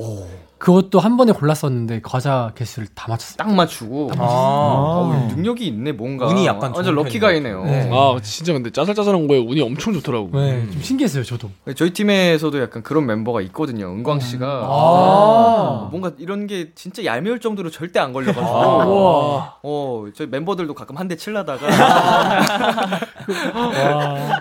[0.64, 3.36] 그것도 한 번에 골랐었는데 과자 개수를 다 맞췄어요.
[3.36, 4.08] 딱 맞추고.
[4.08, 4.40] 딱 맞췄어요.
[4.40, 6.28] 어, 능력이 있네 뭔가.
[6.28, 7.66] 운이 약간 완전 좋은 lucky guy네요.
[7.66, 7.90] 네.
[7.92, 10.30] 아 진짜 근데 짜잘짜잘한 거에 운이 엄청 좋더라고.
[10.40, 11.50] 네, 좀 신기했어요 저도.
[11.76, 13.88] 저희 팀에서도 약간 그런 멤버가 있거든요.
[13.88, 14.66] 은광 씨가 아.
[14.70, 18.46] 어, 뭔가 이런 게 진짜 얄미울 정도로 절대 안 걸려가지고.
[18.46, 19.56] 와.
[19.64, 21.68] 어, 저희 멤버들도 가끔 한 대 칠라다가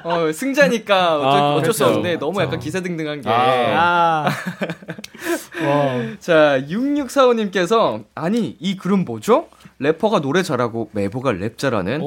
[0.05, 1.97] 어, 승자니까 어쩔, 아, 어쩔 수 그렇죠.
[1.97, 3.29] 없는데 너무 약간 기세등등한 게.
[3.29, 4.29] 아,
[6.21, 9.49] 자, 6645님께서 아니 이 그룹 뭐죠?
[9.79, 12.01] 래퍼가 노래 잘하고 메보가 랩 잘하는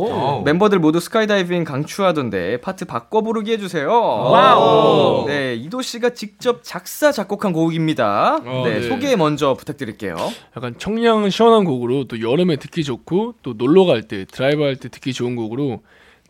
[0.46, 3.90] 멤버들 모두 스카이다이빙 강추하던데 파트 바꿔 부르기 해주세요.
[3.90, 5.26] 와우.
[5.28, 8.40] 네, 이도 씨가 직접 작사 작곡한 곡입니다.
[8.46, 8.88] 어, 네, 네.
[8.88, 10.16] 소개 먼저 부탁드릴게요.
[10.56, 14.90] 약간 청량 시원한 곡으로 또 여름에 듣기 좋고 또 놀러 갈 때 드라이브 할 때
[14.90, 15.82] 듣기 좋은 곡으로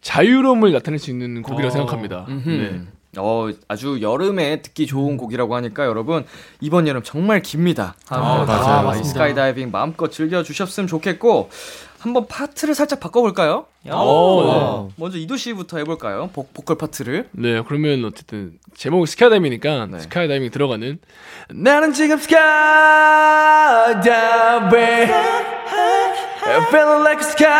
[0.01, 2.25] 자유로움을 나타낼 수 있는 곡이라 고 생각합니다.
[2.45, 2.81] 네.
[3.17, 6.25] 어, 아주 여름에 듣기 좋은 곡이라고 하니까 여러분
[6.61, 7.95] 이번 여름 정말 깁니다.
[8.09, 8.99] 아, 네, 맞아요.
[8.99, 11.49] 이 스카이다이빙 마음껏 즐겨 주셨으면 좋겠고
[11.99, 13.65] 한번 파트를 살짝 바꿔볼까요?
[13.91, 14.93] 오, 네.
[14.97, 16.29] 먼저 이도 씨부터 해볼까요?
[16.33, 17.29] 보, 보컬 파트를.
[17.31, 19.99] 네, 그러면 어쨌든 제목이 스카이다이빙이니까 네.
[19.99, 20.99] 스카이다이빙 들어가는
[21.49, 22.75] 나는 지금 스카이다이빙
[26.69, 27.55] feeling like a skydiver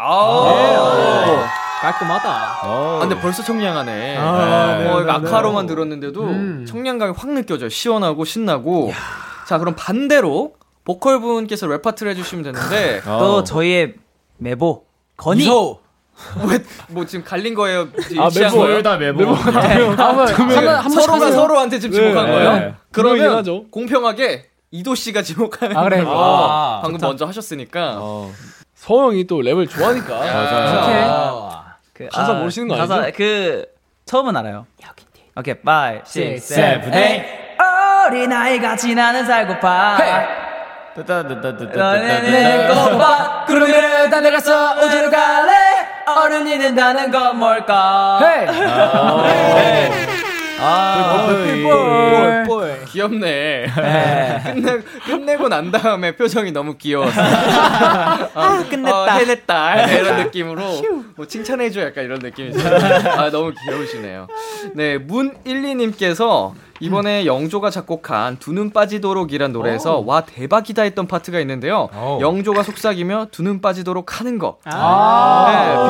[0.00, 0.77] 아,
[1.80, 2.28] 깔끔하다.
[2.62, 4.16] 아, 근데 벌써 청량하네.
[4.16, 4.84] 아, 네.
[4.84, 5.74] 네, 뭐 네, 아카로만 네.
[5.74, 6.66] 들었는데도 음.
[6.68, 7.68] 청량감이 확 느껴져요.
[7.68, 8.92] 시원하고 신나고.
[9.46, 13.94] 자, 그럼 반대로 보컬 분께서 랩 파트를 해주시면 되는데 또 저희의
[14.38, 14.84] 메보
[15.16, 15.46] 건이
[16.48, 17.88] 왜, 뭐 지금 갈린 거예요?
[18.18, 18.56] 아, 일치한 메보.
[18.58, 18.82] 거예요?
[18.82, 19.34] 다 메보.
[19.34, 21.30] 한 번씩 서로가.
[21.30, 22.52] 서로한테 지금 지목한 네, 거예요?
[22.54, 22.74] 네.
[22.92, 23.68] 그러면.
[23.70, 26.02] 공평하게 이도 씨가 지목하는 아, 그래.
[26.06, 28.00] 아, 방금 먼저 하셨으니까.
[28.74, 30.18] 서영이 또 랩을 좋아하니까.
[30.18, 31.47] 맞아요.
[31.98, 33.12] 그, 가사 모르시는 거 가사, 아니죠?
[33.16, 33.64] 그
[34.06, 34.66] 처음은 알아요.
[35.36, 37.58] 오케이, 5, 6, 7, seven, 8
[38.06, 39.98] 어린 아이가 지나는 살고파.
[40.96, 45.52] 너네는 꼬바 구름이를 다 내가서 우주로 갈래
[46.06, 48.18] 어른이 된다는 건 뭘까
[50.60, 52.44] 아,
[52.90, 53.66] 귀엽네.
[54.44, 57.20] 끝내, 끝내고 난 다음에 표정이 너무 귀여웠어.
[57.20, 59.12] 아, 끝냈다.
[59.14, 59.86] 해냈다.
[59.92, 60.62] 이런 느낌으로
[61.16, 62.58] 뭐 칭찬해줘 약간 이런 느낌이죠.
[63.16, 64.26] 아, 너무 귀여우시네요.
[64.74, 71.88] 네, 문12님께서 이번에 영조가 작곡한 두 눈 빠지도록이란 노래에서 와 대박이다 했던 파트가 있는데요.
[72.20, 74.58] 영조가 속삭이며 두 눈 빠지도록 하는 거.
[74.64, 74.72] 네,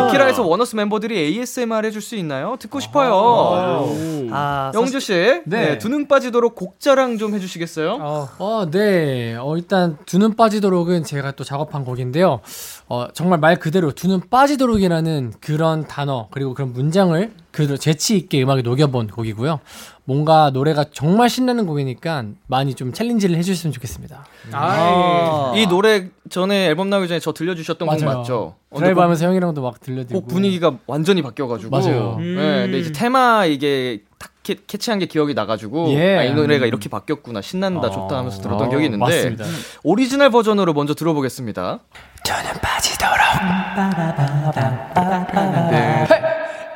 [0.06, 2.56] 비키라에서 원어스 멤버들이 ASMR 해줄 수 있나요?
[2.58, 3.86] 듣고 싶어요.
[4.30, 5.42] 아, 영조 씨, 네.
[5.44, 7.98] 네, 두 눈 빠지도록 곡 자랑 좀 해주시겠어요?
[8.38, 9.34] 어, 네.
[9.36, 12.40] 어, 일단 두 눈 빠지도록은 제가 또 작업한 곡인데요.
[12.88, 18.42] 어, 정말 말 그대로 두 눈 빠지도록이라는 그런 단어 그리고 그런 문장을 그대로 재치 있게
[18.42, 19.60] 음악에 녹여본 곡이고요.
[20.04, 24.24] 뭔가 노래가 정말 신나는 곡이니까 많이 좀 챌린지를 해주셨으면 좋겠습니다.
[24.52, 28.18] 아, 이 노래 전에 앨범 나오기 전에 저 들려주셨던 곡 맞아요.
[28.18, 28.54] 맞죠?
[28.70, 30.20] 어, 드라이브 근데 하면서 형이랑도 막 들려드리고.
[30.22, 31.70] 곡 분위기가 완전히 바뀌어가지고.
[31.70, 32.16] 맞아요.
[32.18, 34.07] 네, 근데 이제 테마 이게 딱
[34.48, 36.16] 캐, catchy한 게 기억이 나가지고 예.
[36.16, 39.44] 아, 이 노래가 이렇게 바뀌었구나 신난다 좋다 하면서 들었던 어, 기억이 있는데 맞습니다.
[39.82, 41.80] 오리지널 버전으로 먼저 들어보겠습니다.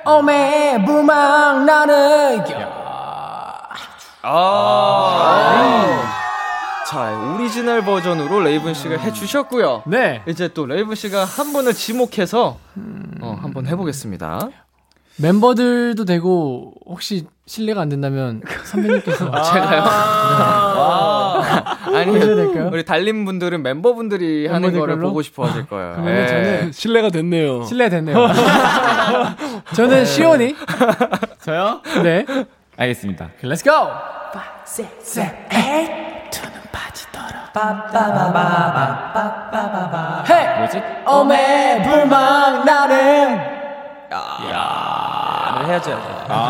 [0.05, 2.45] 어메 부망 나는
[4.25, 5.39] 아.
[6.87, 9.85] 자, 오리지널 버전으로 레이븐 씨가 해주셨고요.
[9.87, 12.59] 네 이제 또 레이븐 씨가 한 분을 지목해서
[13.23, 14.51] 어, 한번 해보겠습니다.
[15.17, 19.83] 멤버들도 되고 혹시 실례가 안 된다면 선배님께서 제가요?
[21.95, 22.71] 아니, 해줘야 될까요?
[22.73, 25.09] 우리 달님 분들은 멤버분들이 하는 거를 걸로?
[25.09, 25.93] 보고 싶어 하실 거예요.
[25.95, 26.27] 그러면 예.
[26.27, 27.65] 저는 신뢰가 됐네요.
[27.65, 28.17] 실례 됐네요.
[29.75, 30.55] 저는 시온이
[31.41, 31.81] 저요?
[32.03, 32.25] 네
[32.77, 33.31] 알겠습니다.
[33.43, 33.71] 렛츠 고.
[40.59, 40.83] 뭐지?
[41.05, 43.62] 어메 불망 나는
[44.15, 45.93] 아, 해야죠.
[46.29, 46.49] 아,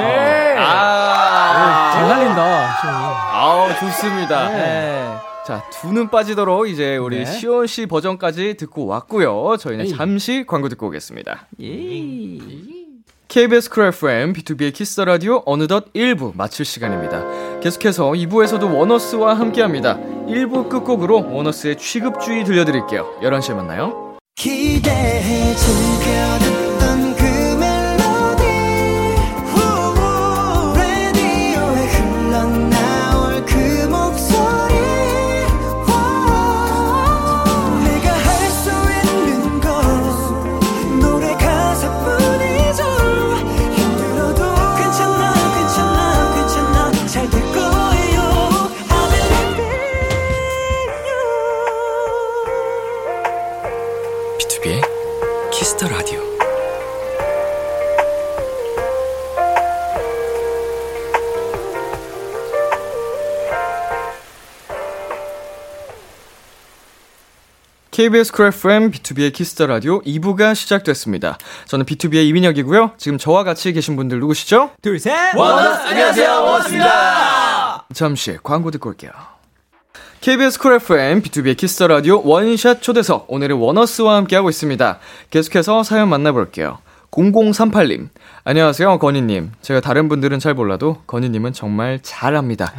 [1.95, 2.97] 잘 살린다 시온이.
[3.33, 4.49] 아우, 좋습니다.
[4.49, 5.15] 네.
[5.47, 7.25] 자, 두 눈 빠지도록 이제 우리 네.
[7.27, 9.57] 시온 씨 버전까지 듣고 왔고요.
[9.59, 9.97] 저희는 에이.
[9.97, 11.47] 잠시 광고 듣고 오겠습니다.
[11.63, 12.39] 예.
[13.29, 17.23] KBS Cool FM, BTOB의 Kiss the Radio 어느덧 1부 마칠 시간입니다.
[17.61, 19.97] 계속해서 2부에서도 원어스와 함께합니다.
[20.29, 23.07] 1부 끝곡으로 원어스의 취급주의 들려드릴게요.
[23.23, 24.17] 11시에 만나요.
[24.37, 26.62] 기대해 즐겨
[68.03, 71.39] KBS Cool FM, BTOB의 Kiss the Radio 2부가 시작됐습니다.
[71.67, 72.95] 저는 BTOB의 이민혁이고요.
[72.97, 74.71] 지금 저와 같이 계신 분들 누구시죠?
[74.83, 75.13] 둘, 셋!
[75.13, 77.87] 안녕하세요, 원어스입니다.
[77.95, 79.13] 잠시 광고 듣고 올게요.
[80.21, 83.27] KBS 쿨 FM, B2B의 키스터 라디오 원샷 초대석.
[83.29, 84.99] 오늘은 원어스와 함께하고 있습니다.
[85.31, 86.79] 계속해서 사연 만나볼게요.
[87.13, 88.09] 0038님.
[88.45, 89.53] 안녕하세요, 건희님.
[89.61, 92.73] 제가 다른 분들은 잘 몰라도 건희님은 정말 잘합니다.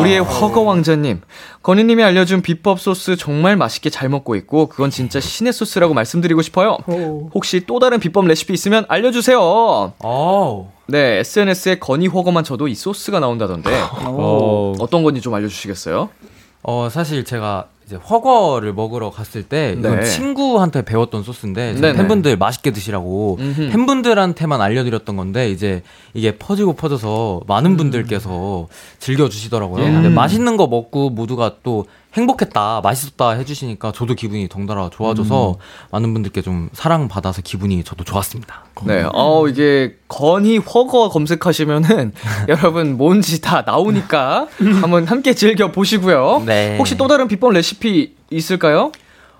[0.00, 1.22] 우리의 허거 왕자님.
[1.62, 6.76] 건희님이 알려준 비법 소스 정말 맛있게 잘 먹고 있고, 그건 진짜 신의 소스라고 말씀드리고 싶어요.
[7.34, 9.40] 혹시 또 다른 비법 레시피 있으면 알려주세요.
[9.40, 10.72] 어.
[10.86, 13.70] 네, SNS에 건이 허거만 쳐도 이 소스가 나온다던데.
[14.04, 16.10] 어, 어떤 건지 좀 알려주시겠어요?
[16.62, 20.04] 어, 사실 제가 이제 허거를 먹으러 갔을 때 네.
[20.04, 21.72] 친구한테 배웠던 소스인데.
[21.94, 23.70] 팬분들 맛있게 드시라고 음흠.
[23.70, 25.82] 팬분들한테만 알려드렸던 건데 이제
[26.12, 28.68] 이게 퍼지고 퍼져서 많은 분들께서
[28.98, 29.86] 즐겨 주시더라고요.
[29.86, 29.92] 음.
[29.94, 35.56] 근데 맛있는 거 먹고 모두가 또 행복했다, 맛있었다 해주시니까 저도 기분이 덩달아 좋아져서
[35.90, 38.64] 많은 분들께 좀 사랑받아서 기분이 저도 좋았습니다.
[38.84, 42.12] 네, 어, 이게 건이 허거 검색하시면은
[42.48, 44.48] 여러분 뭔지 다 나오니까
[44.80, 46.42] 한번 함께 즐겨 보시고요.
[46.46, 46.76] 네.
[46.78, 48.90] 혹시 또 다른 비법 레시피 있을까요?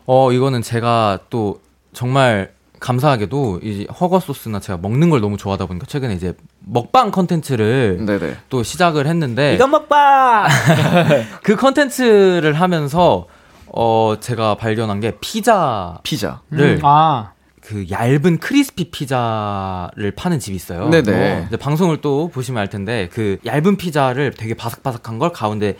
[0.06, 1.60] 어, 이거는 제가 또
[1.92, 6.34] 정말 감사하게도 이 훠궈 소스나 제가 먹는 걸 너무 좋아하다 보니까 최근에 이제
[6.70, 8.36] 먹방 컨텐츠를 네네.
[8.48, 10.46] 또 시작을 했는데 이건 먹방.
[11.42, 13.26] 그 컨텐츠를 하면서
[13.66, 16.40] 어 제가 발견한 게 피자를 피자.
[16.52, 17.32] 음, 아.
[17.60, 20.88] 그 얇은 crispy 피자를 파는 집이 있어요.
[20.88, 21.46] 네네.
[21.48, 25.76] 이제 방송을 또 보시면 알 텐데 그 얇은 피자를 되게 바삭바삭한 걸 가운데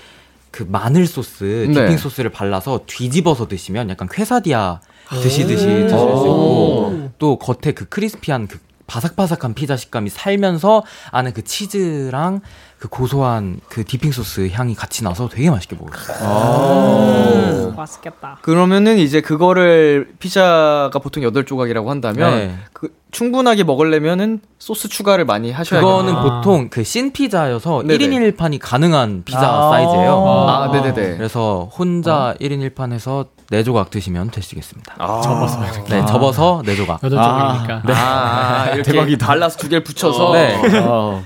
[0.51, 1.75] 그 마늘 소스, 네.
[1.75, 4.81] dipping 소스를 발라서 뒤집어서 드시면 약간 퀘사디아
[5.11, 8.59] 드시듯이 드실 수 있고 또 겉에 그 크리스피한 그
[8.89, 10.83] 바삭바삭한 피자 식감이 살면서
[11.13, 12.41] 안에 그 치즈랑
[12.79, 17.73] 그 고소한 그 디핑 소스 향이 같이 나서 되게 맛있게 먹었어요.
[17.77, 18.39] 맛있겠다.
[18.43, 22.57] 그러면은 이제 그거를 피자가 보통 8조각이라고 한다면 네.
[22.73, 25.97] 그 충분하게 먹으려면은 소스 추가를 많이 하셔야겠네요.
[26.05, 28.05] 그거는 보통 그 신 피자여서 네네.
[28.05, 29.71] 1인 1판이 가능한 피자 아.
[29.71, 30.25] 사이즈예요.
[30.49, 31.17] 아, 네네네.
[31.17, 34.95] 그래서 혼자 1인 1판 해서 4조각 드시면 되시겠습니다.
[34.99, 35.61] 아, 접어서.
[35.89, 37.03] 네, 접어서 4조각.
[37.03, 37.83] 여덟 쪽이니까.
[37.95, 39.27] 아, 이렇게 대박이다.
[39.27, 40.61] 발라서 두 개를 붙여서 네.
[40.85, 41.25] 어.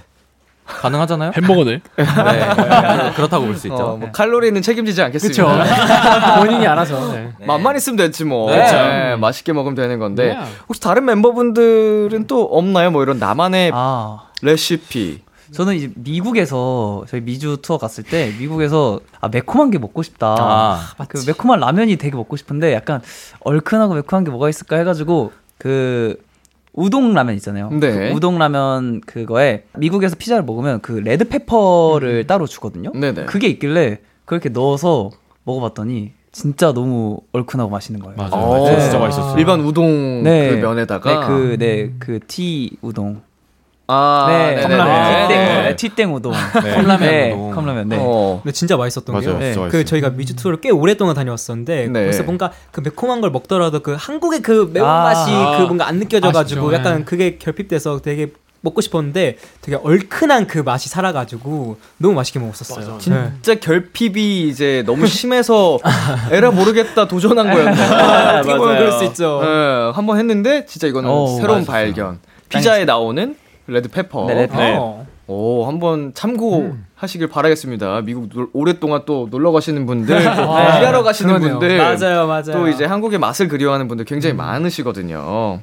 [0.81, 1.33] 가능하잖아요?
[1.37, 1.71] 햄버거네.
[1.97, 2.05] 네.
[3.17, 3.77] 그렇다고 볼 수 있죠.
[3.77, 5.03] 어, 뭐 칼로리는 책임지지.
[5.03, 6.39] 않겠습니다.
[6.41, 7.13] 본인이 알아서.
[7.13, 7.33] 네.
[7.47, 8.51] 맛만 있으면 됐지 뭐.
[8.51, 8.65] 네.
[8.71, 10.35] 네, 맛있게 먹으면 되는 건데.
[10.35, 10.39] 네.
[10.69, 12.91] 혹시 다른 멤버분들은 또 없나요?
[12.91, 15.23] 뭐 이런 나만의 아, 레시피.
[15.53, 20.35] 저는 이제 미국에서 저희 미주 투어 갔을 때 미국에서 아 매콤한 게 먹고 싶다.
[20.39, 23.03] 아, 그 매콤한 라면이 되게 먹고 싶은데 약간
[23.41, 26.17] 얼큰하고 매콤한 게 뭐가 있을까 해가지고 그
[26.73, 27.71] 우동 라면 있잖아요.
[27.71, 28.11] 네.
[28.11, 32.93] 그 우동 라면 그거에 미국에서 피자를 먹으면 그 red pepper를 따로 주거든요.
[32.95, 33.27] 네네.
[33.27, 35.11] 그게 있길래 그렇게 넣어서
[35.45, 38.17] 먹어봤더니 진짜 너무 얼큰하고 맛있는 거예요.
[38.17, 38.33] 맞아요.
[38.33, 38.81] 어, 맞아요.
[38.81, 39.39] 진짜 맛있었어요.
[39.39, 40.51] 일반 우동 네.
[40.51, 41.11] 그 면에다가.
[41.11, 43.21] 네, 그, 네, 그, 티 우동.
[43.93, 44.63] 아, 네.
[44.63, 45.29] 컵라면.
[45.29, 45.67] 티 네.
[45.69, 46.33] 땡, 티땡 우동.
[46.33, 47.51] 컵라면 네, 우동.
[47.53, 47.97] 컵라면, 네.
[48.01, 48.41] 어.
[48.43, 49.27] 근데 진짜 맛있었던 맞아요.
[49.27, 49.39] 게요.
[49.39, 49.53] 네.
[49.53, 49.85] 진짜 그.
[49.85, 52.01] 저희가 미주 투어를 꽤 오랫동안 다녀왔었는데 네.
[52.01, 55.57] 그래서 뭔가 그 매콤한 걸 먹더라도 그 한국의 그 매운맛이 아.
[55.59, 56.73] 그 뭔가 안 느껴져가지고.
[56.75, 57.05] 약간 네.
[57.05, 58.33] 그게 결핍돼서 되게
[58.65, 62.99] 먹고 싶었는데 되게 얼큰한 그 맛이 살아가지고 너무 맛있게 먹었었어요.
[63.09, 63.33] 네.
[63.43, 65.79] 진짜 결핍이 이제 너무 심해서
[66.31, 68.39] 에라 모르겠다 도전한 거였나.
[68.39, 69.41] 어떻게 보면 그럴 수 있죠.
[69.43, 71.67] 네, 한번 했는데 진짜 이거는 오, 새로운 맛있었어요.
[71.67, 72.19] 발견.
[72.51, 73.35] 피자에 나오는
[73.73, 74.27] red pepper.
[74.27, 74.81] 네, red pepper.
[74.81, 75.07] 어.
[75.29, 78.03] 오, 한번 참고하시길 바라겠습니다.
[78.03, 81.59] 미국 놀- 오랫동안 또 놀러 가시는 분들, 또 아, 일하러 가시는 그러네요.
[81.59, 82.53] 분들, 맞아요, 맞아요.
[82.53, 85.61] 또 이제 한국의 맛을 그리워하는 분들 굉장히 많으시거든요.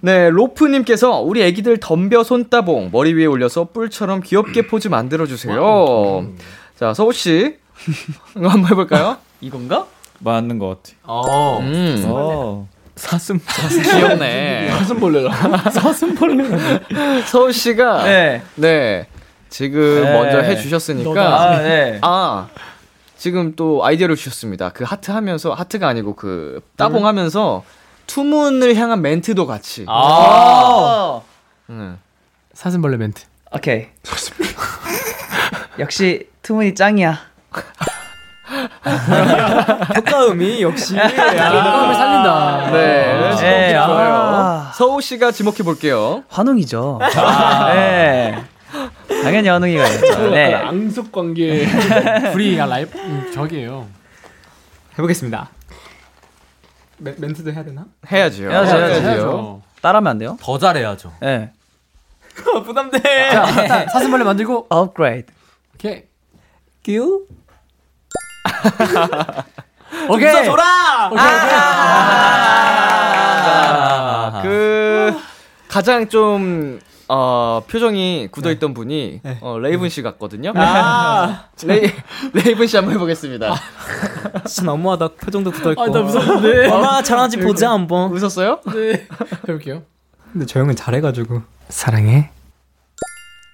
[0.00, 6.26] 네, 로프님께서 우리 애기들 덤벼 손따봉 머리 위에 올려서 뿔처럼 귀엽게 포즈 만들어 주세요.
[6.76, 7.56] 자, 서우 씨,
[8.34, 9.16] 한번 해볼까요?
[9.40, 9.86] 이건가?
[10.20, 10.96] 맞는 것 같아.
[11.04, 11.58] 어.
[11.60, 12.96] 음, 어.
[12.96, 13.40] 사슴.
[13.82, 14.70] 귀엽네.
[14.70, 15.32] 사슴벌레라.
[17.26, 19.06] 서우 씨가 네, 네.
[19.48, 20.12] 지금 네.
[20.12, 21.98] 먼저 해 주셨으니까 아, 네.
[22.02, 22.48] 아
[23.16, 24.70] 지금 또 아이디어를 주셨습니다.
[24.70, 27.64] 그 하트 하면서 하트가 아니고 그 따봉 하면서
[28.06, 29.84] 투문을 향한 멘트도 같이.
[29.88, 31.20] 아.
[31.70, 31.98] 음.
[32.52, 33.24] 사슴벌레 멘트.
[33.52, 33.88] 오케이.
[35.78, 37.18] 역시 투문이 짱이야.
[39.96, 42.70] 효과음이 역시 효과음을 살린다.
[42.70, 43.36] 네, 아.
[43.36, 44.14] 네, 좋아요.
[44.14, 44.72] 아.
[44.74, 46.24] 서우 씨가 지목해 볼게요.
[46.28, 46.98] 환웅이죠.
[47.74, 48.42] 네.
[49.22, 50.30] 당연히 환웅이가 있죠.
[50.30, 50.54] 네.
[50.54, 51.66] 앙숙 관계.
[52.32, 53.86] 불이가 라이브 음, 저기예요.
[54.92, 55.48] 해보겠습니다.
[56.98, 57.84] 멘- 멘트도 해야 되나?
[58.10, 58.44] 해야죠.
[58.50, 59.00] 해야죠, 해야죠.
[59.06, 59.62] 해야죠.
[59.80, 60.36] 따라하면 안 돼요?
[60.40, 61.12] 더 잘해야죠.
[61.20, 61.52] 네.
[62.64, 62.98] 부담돼.
[63.30, 65.32] 자, 사슴벌레 만들고 업그레이드.
[65.74, 66.02] 오케이.
[66.84, 67.26] 큐.
[70.10, 70.30] 오케이.
[70.32, 71.10] 웃어줘라.
[73.46, 75.14] 아, 그
[75.68, 79.38] 가장 좀 어, 표정이 굳어있던 분이 네.
[79.42, 80.52] 어, 레이븐 씨 같거든요.
[80.56, 81.90] 아, 레이,
[82.32, 83.54] 레이븐 씨 한번 해보겠습니다.
[84.46, 85.08] 진짜 너무하다.
[85.20, 85.82] 표정도 굳어있고.
[85.82, 86.68] 아, 나 무서운데.
[86.70, 88.10] 얼마나 잘하는지 보자 한번.
[88.12, 88.60] 웃었어요?
[88.72, 89.06] 네.
[89.48, 89.82] 해볼게요.
[90.32, 91.42] 근데 저 형은 잘해가지고.
[91.68, 92.30] 사랑해.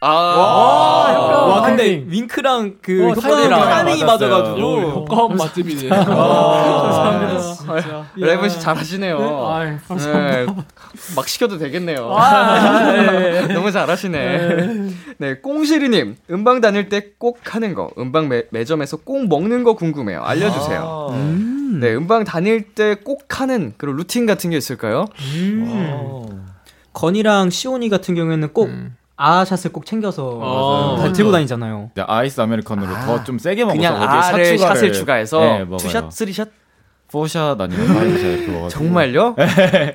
[0.02, 2.06] 아, 와 근데 타이밍.
[2.10, 4.04] 윙크랑 그 어, 효과음이랑 타이밍 타이밍이.
[4.04, 4.80] 맞아가지고.
[4.92, 5.88] 효과음 맛집이네.
[5.90, 8.06] 감사합니다.
[8.16, 9.46] 레이븐 씨 잘하시네요.
[9.46, 10.52] 아이, 감사합니다.
[10.52, 10.64] 네,
[11.14, 12.14] 막 시켜도 되겠네요.
[12.16, 13.46] 아, 네.
[13.52, 14.90] 너무 잘하시네.
[15.18, 20.22] 네, 꽁시리님, 음방 다닐 때 꼭 하는 거, 음방 매, 매점에서 꼭 먹는 거 궁금해요.
[20.22, 21.08] 알려주세요.
[21.12, 21.78] 음.
[21.80, 25.04] 네, 음방 다닐 때 꼭 하는 그런 루틴 같은 게 있을까요?
[25.34, 26.46] 음.
[26.94, 28.70] 건이랑 시온이 같은 경우에는 꼭
[29.22, 30.96] 아샷을 꼭 챙겨서 어.
[30.98, 31.90] 다 들고 다니잖아요.
[31.94, 35.66] 네, 아이스 아메리카노를 더좀 세게 먹어서 그냥 샷 추가를 샷을 추가해서 네.
[35.78, 36.48] two shot, three shot?
[37.12, 39.34] four shot 아니면 이렇게 먹어가지고 정말요?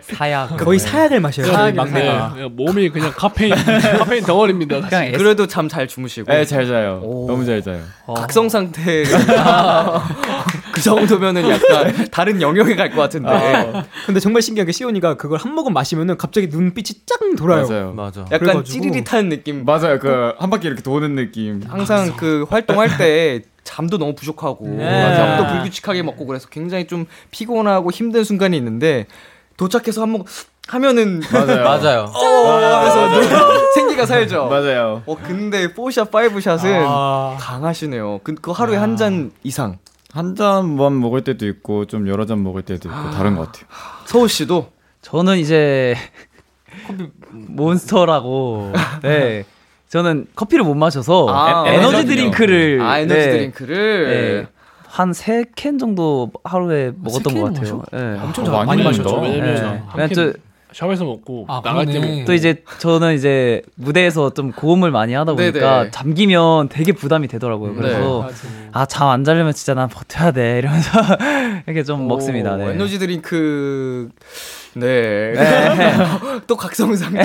[0.02, 0.58] 사약.
[0.58, 1.48] 거의 사약을 마셔요.
[1.74, 2.34] 막내가.
[2.36, 3.56] 네, 몸이 그냥 카페인
[3.98, 4.82] 카페인 덩어리입니다.
[4.82, 7.00] 그냥 그래도 잠 잘 주무시고 네, 잘 자요.
[7.02, 7.80] 너무 잘 자요.
[8.06, 9.04] 각성 상태
[10.76, 15.54] 그 정도면은 약간 다른 영역에 갈 것 같은데 아, 근데 정말 신기하게 시온이가 그걸 한
[15.56, 17.68] 모금 마시면은 갑자기 눈빛이 쫙 돌아요.
[17.68, 17.94] 맞아요.
[17.94, 18.22] 맞아.
[18.26, 18.64] 약간 그래가지고.
[18.92, 20.00] 찌릿한 느낌 맞아요.
[20.00, 21.62] 그 한 바퀴 이렇게 도는 느낌.
[21.68, 25.16] 항상 그 활동할 때 잠도 너무 부족하고 네.
[25.16, 29.08] 잠도 불규칙하게 먹고 그래서 굉장히 좀 피곤하고 힘든 순간이 있는데
[29.58, 30.24] 도착해서 한번
[30.68, 31.64] 하면은 맞아요.
[31.64, 32.12] 맞아요.
[32.14, 34.48] 어 생기가 살죠.
[34.48, 35.04] 맞아요.
[35.06, 37.38] 어 근데 4샷 5샷은 아.
[37.40, 38.20] 강하시네요.
[38.24, 39.78] 그, 그 하루에 한잔 이상.
[40.16, 43.66] 한 잔만 먹을 때도 있고 좀 여러 잔 먹을 때도 있고 다른 것 같아요.
[44.06, 45.94] 서우 씨도 저는 이제
[47.32, 48.72] 몬스터라고.
[49.04, 49.44] 네.
[49.90, 52.16] 저는 커피를 못 마셔서 아, 에- 에너지 에너지요.
[52.16, 54.08] 드링크를 아 에너지 네, 드링크를
[54.44, 54.48] 네.
[54.88, 57.84] 한세 캔 정도 하루에 먹었던 것 같아요.
[57.92, 58.20] 네.
[58.22, 58.84] 엄청 어, 잘 많이.
[58.84, 59.20] 마셨죠.
[59.20, 59.84] 왜냐면 네.
[59.88, 60.34] 한 또,
[60.76, 62.00] 샵에서 먹고 아, 나갈 때.
[62.00, 65.92] 먹고 또 이제 저는 이제 무대에서 좀 고음을 많이 하다 보니까 네네.
[65.92, 67.76] 잠기면 되게 부담이 되더라고요.
[67.76, 68.28] 그래서
[68.74, 70.90] 아 안 잠기려면 진짜 난 버텨야 돼 이러면서
[71.66, 72.58] 이렇게 좀 먹습니다.
[72.58, 72.72] 네.
[72.72, 74.10] 에너지 드링크
[74.76, 75.34] 네.
[76.48, 77.24] 또 각성 상태.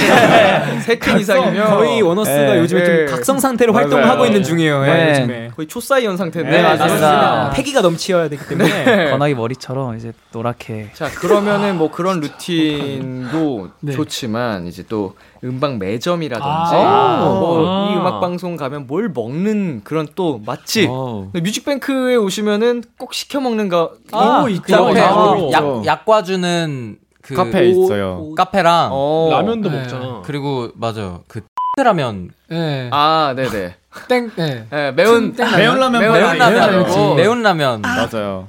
[0.81, 2.59] 세캔 이상이면 거의 원어스가 네.
[2.59, 3.07] 요즘에 네.
[3.07, 3.73] 좀 각성 상태로.
[3.73, 4.85] 활동을 하고 있는 중이에요.
[4.87, 5.11] 예, 네.
[5.11, 5.51] 요즘에.
[5.57, 6.51] 거의 초사이언 상태인데.
[6.51, 7.51] 네, 맞습니다.
[7.55, 9.11] 패기가 넘치어야 되기 때문에 네.
[9.11, 13.93] 건학이 머리처럼 이제 노랗게 자 그러면은 뭐 그런 루틴도 네.
[13.93, 17.25] 좋지만 이제 또 음방 매점이라든지 아.
[17.41, 17.95] 뭐이 아.
[17.99, 21.29] 음악 방송 가면 뭘 먹는 그런 또 맛집 어.
[21.33, 24.85] 근데 뮤직뱅크에 오시면은 꼭 시켜 먹는 거 아, 오, 있죠.
[24.85, 25.01] 카페.
[25.01, 25.83] 아, 어.
[25.87, 26.97] 약 카페주는
[27.31, 28.35] 그 카페 있어요.
[28.37, 29.29] 카페랑 어.
[29.33, 29.79] 라면도 네.
[29.79, 30.23] 먹잖아.
[30.25, 31.23] 그리고 맞아요.
[31.29, 31.41] 그
[31.83, 32.91] 라면 네.
[32.93, 33.77] 아 네 네
[34.09, 34.31] 땡.
[34.37, 34.67] 네.
[34.71, 36.59] 네, 매운 매운 라면 매운 매운 라면.
[36.59, 37.15] 라면 있고.
[37.15, 38.49] 매운 라면 맞아요.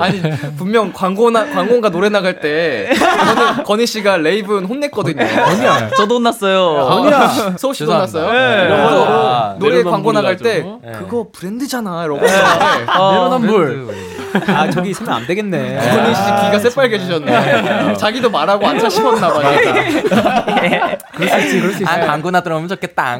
[0.00, 0.22] 아니
[0.56, 5.22] 분명 광고나 광고가 노래 나갈 때 저는 건희 씨가 레이븐 혼냈거든요.
[5.22, 5.90] 아니야.
[5.90, 6.86] 저도 혼났어요.
[6.88, 7.28] 아니야.
[7.58, 8.18] 서우 씨도 죄송합니다.
[8.20, 8.32] 혼났어요.
[8.32, 8.64] 네.
[8.64, 10.80] 이런 거 아, 노래 광고 나갈 때 나죠.
[10.98, 12.04] 그거 브랜드잖아.
[12.04, 14.13] 이러고 했는데 내로남불.
[14.48, 15.76] 아 저기 있으면 안 되겠네.
[15.78, 17.94] 건희 씨 귀가 새빨개지셨네.
[17.94, 19.58] 자기도 말하고 아차 싶었나 봐요.
[21.14, 21.90] 그럴 수 있지, 그럴 수 있어.
[21.92, 23.18] 아 광고나 들어오면 좋겠다.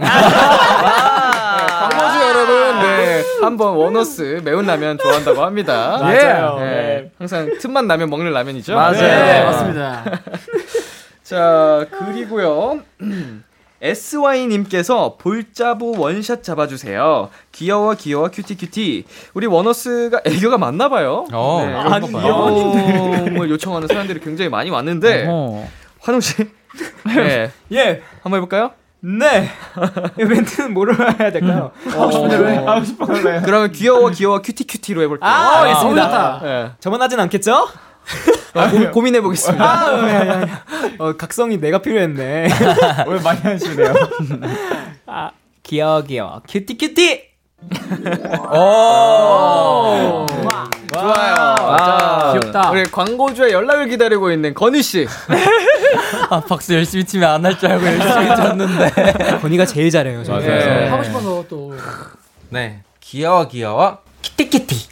[1.68, 5.98] 광고주 여러분, 네 한번 원어스 매운 라면 좋아한다고 합니다.
[6.00, 6.56] 맞아요.
[6.60, 8.74] 네, 항상 틈만 나면 먹는 라면이죠.
[8.74, 8.92] 맞아요.
[9.00, 10.04] 네, 맞습니다.
[11.22, 12.80] 자 그리고요.
[13.85, 17.28] SY님께서 볼 잡구 원샷 잡아주세요.
[17.53, 19.05] 귀여워 귀여워 cutie cutie.
[19.35, 21.26] 우리 원어스가 애교가 많나봐요.
[21.32, 25.68] 어, 네, 아니, 귀여움을 요청하는 사람들이 굉장히 많이 왔는데 어.
[26.01, 26.49] 환웅 씨,
[27.07, 28.03] 네 예.
[28.22, 28.70] 한번 해볼까요?
[29.01, 29.51] 네.
[30.18, 31.70] 이 멘트는 뭐로 해야 될까요?
[31.91, 32.57] 하고 싶은 대로 해.
[32.57, 33.43] 하고 싶은 대로 해.
[33.45, 35.28] 그러면 귀여워 귀여워 cutie cutie로 해볼게요.
[35.28, 36.41] 아, 알겠습니다.
[36.43, 36.70] 네.
[36.80, 37.68] 저만 하진 않겠죠?
[38.55, 39.64] 아, 고, 고민해 보겠습니다.
[39.64, 40.52] 아, 네, 네, 네.
[40.98, 42.48] 어, 각성이 내가 필요했네.
[43.09, 43.94] 왜 많이 하시네요?
[45.07, 45.30] 아,
[45.62, 46.40] 귀여워, 귀여워.
[46.49, 47.22] cutie, cutie!
[48.52, 50.26] 오.
[50.92, 51.55] 좋아요.
[51.57, 52.70] 자, 귀엽다.
[52.70, 55.07] 우리 광고주의 연락을 기다리고 있는 건희 씨.
[56.30, 59.38] 아 박수 열심히 치면 안 할 줄 알고 열심히 쳤는데.
[59.40, 60.22] 건이가 제일 잘해요.
[60.24, 60.32] 저.
[60.32, 60.46] 맞아요.
[60.46, 60.88] 네.
[60.88, 61.74] 하고 싶어서 또.
[62.50, 62.82] 네.
[63.00, 63.98] 귀여워 귀여워.
[64.22, 64.88] cutie cutie.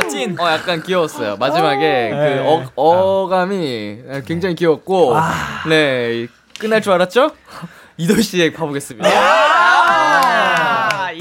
[0.00, 0.40] 찐이다, 찐.
[0.40, 1.36] 어, 약간 귀여웠어요.
[1.36, 2.38] 마지막에 그 네.
[2.40, 5.14] 어, 어감이 굉장히 귀엽고,
[5.68, 6.26] 네
[6.58, 7.30] 끝날 줄 알았죠?
[7.96, 9.08] 이도 씨의 가보겠습니다.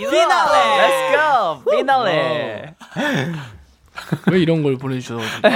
[0.10, 0.78] 피날레.
[0.80, 1.72] Let's go.
[1.72, 2.74] 피날레.
[4.32, 5.48] 왜 이런 걸 보내주셔서 아,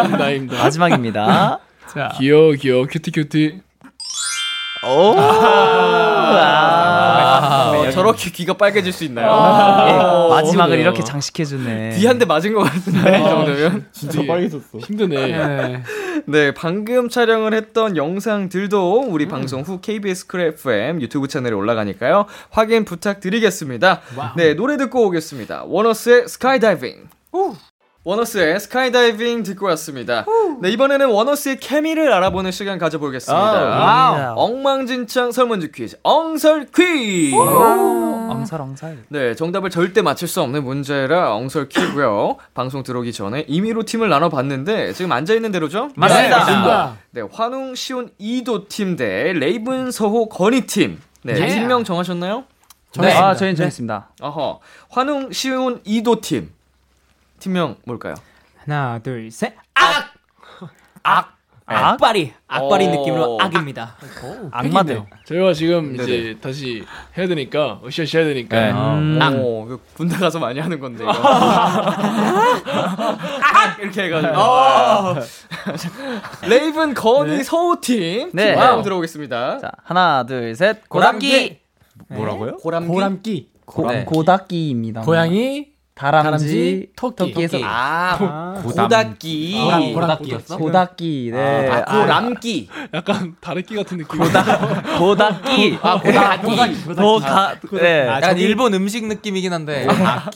[0.00, 0.62] 아닙니다, 아닙니다.
[0.62, 1.58] 마지막입니다.
[1.92, 2.12] 자.
[2.18, 3.60] 귀여워 귀여워 cutie cutie.
[4.88, 5.14] 오.
[6.40, 7.72] 아.
[7.76, 9.26] 어, 저렇게 귀가 빨개질 수 있나요?
[9.88, 9.92] 예,
[10.34, 10.78] 마지막을.
[10.78, 11.96] 이렇게 장식해주네.
[11.98, 13.86] 귀 한 대 맞은 것 같은데 이 정도면.
[13.92, 14.78] 진짜 빨개졌어.
[14.78, 15.26] 힘드네.
[15.26, 15.82] 네.
[16.26, 22.26] 네, 방금 촬영을 했던 영상들도 우리 방송 후 KBS 쿨 FM 유튜브 채널에 올라가니까요.
[22.50, 24.00] 확인 부탁드리겠습니다.
[24.36, 25.64] 네, 노래 듣고 오겠습니다.
[25.66, 27.08] 원어스의 스카이다이빙.
[28.12, 30.24] 원어스의 스카이다이빙 듣고 왔습니다.
[30.62, 33.38] 네, 이번에는 원어스의 케미를 알아보는 시간 가져보겠습니다.
[33.42, 34.34] 와우.
[34.34, 37.36] 엉망진창 설문지 퀴즈, 엉설 퀴즈!
[37.36, 39.04] 엉설 엉설.
[39.08, 42.38] 네, 정답을 절대 맞힐 수 없는 문제라 엉설키고요.
[42.54, 45.90] 방송 들어오기 전에 임의로 팀을 나눠봤는데 지금 앉아있는 대로죠?
[45.94, 46.38] 맞습니다.
[46.38, 46.96] 맞습니다.
[47.10, 50.98] 네, 환웅, 시온, 이도 팀 대 레이븐, 서호, 건희 팀.
[51.24, 51.46] 네, 예.
[51.48, 52.44] 팀명 정하셨나요?
[53.00, 53.12] 네.
[53.12, 54.08] 아, 저희는 정했습니다.
[54.22, 56.50] 어허, 환웅, 시온, 이도 팀.
[57.38, 58.14] 팀명 뭘까요?
[58.64, 59.54] 하나, 둘, 셋.
[61.62, 62.90] 악바리 악바리 어.
[62.90, 63.96] 느낌으로 악입니다.
[64.50, 65.02] 악마들.
[65.26, 66.02] 저희가 지금 네네.
[66.04, 66.82] 이제 다시
[67.16, 68.72] 해야 되니까 으쌰으쌰 해야 되니까 네.
[68.72, 69.18] 음.
[69.20, 69.34] 악.
[69.34, 71.12] 오, 그 군대 가서 많이 하는 건데 이거.
[72.72, 73.78] 악!
[73.80, 74.34] 이렇게 해가지고.
[76.48, 78.30] 레이븐 건이 서우 팀.
[78.32, 78.54] 네.
[78.54, 79.58] 팀 한번 들어보겠습니다.
[79.58, 80.88] 자, 하나, 둘, 셋.
[80.88, 81.60] 고람기.
[82.08, 82.56] 뭐라고요?
[82.56, 82.88] 고람기.
[82.88, 83.50] 고람기.
[83.66, 84.04] 고, 네.
[84.06, 85.02] 고닥기입니다.
[85.02, 85.66] 고양이,
[85.98, 87.16] 다람쥐, 다람쥐, 토끼.
[87.32, 88.84] 토끼에서 아, 고담.
[88.88, 89.60] 고닥기.
[89.64, 90.56] 고람, 고람기였어?
[90.56, 91.30] 고닥기.
[91.34, 91.68] 네.
[91.68, 92.68] 아, 고람기.
[92.94, 94.20] 약간 다래끼 같은 느낌.
[94.20, 95.78] 고닥기.
[95.82, 96.84] 아, 고닥기.
[96.94, 97.54] 고다.
[97.72, 98.06] 네.
[98.06, 99.88] 약간 일본 음식 느낌이긴 한데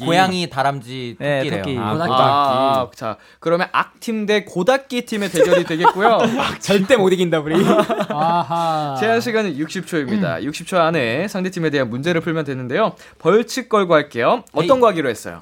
[0.05, 1.63] 고양이, 다람쥐, 네, 토끼래요.
[1.63, 1.79] 토끼.
[1.79, 2.13] 아, 고닥기.
[2.13, 6.19] 아, 자, 그러면 악팀 대 고닥기 팀의 대결이 되겠고요.
[6.59, 7.55] 절대 못 이긴다 우리.
[8.09, 8.97] 아하.
[8.99, 10.43] 제한 시간은 60초입니다.
[10.43, 12.95] 60초 안에 상대팀에 대한 문제를 풀면 되는데요.
[13.21, 14.43] 벌칙 걸고 할게요.
[14.53, 15.41] 어떤 거 하기로 했어요?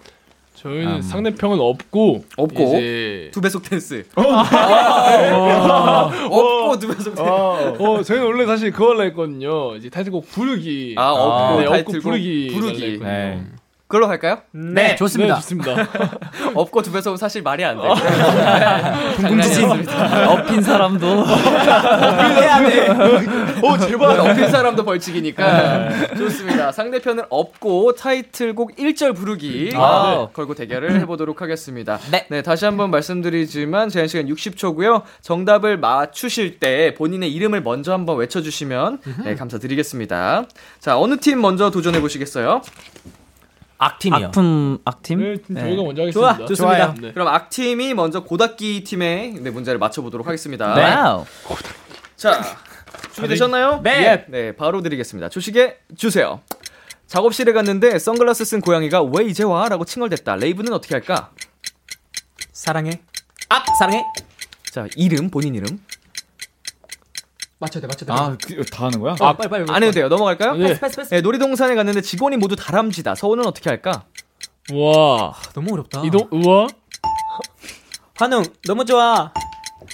[0.63, 2.63] 저희는 상대평은 없고 없고.
[2.63, 4.05] 이제 두 배속 댄스.
[6.31, 7.23] 없고 두 배속 댄스.
[7.23, 9.77] 어 저희는 원래 사실 하려 했거든요.
[9.77, 10.95] 이제 타이틀곡 부르기.
[10.99, 12.49] 아, 없고 네, 없고 타이틀곡 부르기.
[12.53, 12.99] 부르기.
[12.99, 13.43] 네.
[13.91, 14.39] 그걸로 할까요?
[14.53, 15.35] 네, 좋습니다.
[15.35, 15.75] 네, 좋습니다.
[16.55, 17.89] 없고 두 배속은 사실 말이 안 돼.
[19.19, 19.69] 궁금지심.
[20.29, 21.25] 엎인 사람도.
[23.65, 24.21] 오, 제발.
[24.21, 26.15] 엎인 사람도 벌칙이니까.
[26.17, 26.71] 좋습니다.
[26.71, 30.27] 상대편은 없고 타이틀곡 1절 부르기 아.
[30.29, 31.99] 네, 걸고 대결을 해보도록 하겠습니다.
[32.29, 32.43] 네.
[32.43, 35.03] 다시 한번 말씀드리지만 제한 시간 60초고요.
[35.21, 40.45] 정답을 맞추실 때 본인의 이름을 먼저 한번 외쳐주시면 네, 감사드리겠습니다.
[40.79, 42.63] 자, 어느 팀 먼저 도전해 보시겠어요?
[43.81, 44.27] 악팀이요.
[44.27, 45.43] 악품, 악팀?
[45.49, 46.47] 네, 저희가 먼저 좋아, 하겠습니다.
[46.49, 46.95] 좋습니다.
[47.01, 47.13] 네.
[47.13, 50.75] 그럼 악팀이 먼저 고닥기 팀의 네, 문제를 맞춰보도록 하겠습니다.
[50.75, 51.25] 와우.
[52.15, 52.43] 자,
[53.15, 53.81] 준비되셨나요?
[53.83, 53.91] 네.
[54.05, 54.25] 예.
[54.29, 55.31] 네, 바로 드리겠습니다.
[55.31, 56.43] 초시계 주세요.
[57.07, 59.67] 작업실에 갔는데 선글라스 쓴 고양이가 왜 이제 와?
[59.71, 60.37] 라고 칭얼댔다.
[60.37, 61.31] 레이븐은 어떻게 할까?
[62.53, 63.01] 사랑해.
[63.49, 64.05] 악 사랑해.
[64.71, 65.81] 자, 이름, 본인 이름.
[67.61, 68.13] 맞춰야 돼, 맞춰야 돼.
[68.23, 69.15] 아, 그, 다 하는 거야?
[69.21, 69.65] 아, 빨리 빨리.
[69.71, 70.09] 안 해도 돼요.
[70.09, 70.55] 넘어갈까요?
[70.55, 70.69] 네.
[70.69, 71.15] 패스 패스 패스.
[71.15, 73.15] 네, 놀이동산에 갔는데 직원이 모두 다람쥐다.
[73.15, 74.05] 서우는 어떻게 할까?
[74.73, 75.35] 와.
[75.55, 76.03] 너무 어렵다.
[76.05, 76.67] 이동 우와.
[78.17, 79.33] 환웅 너무 좋아.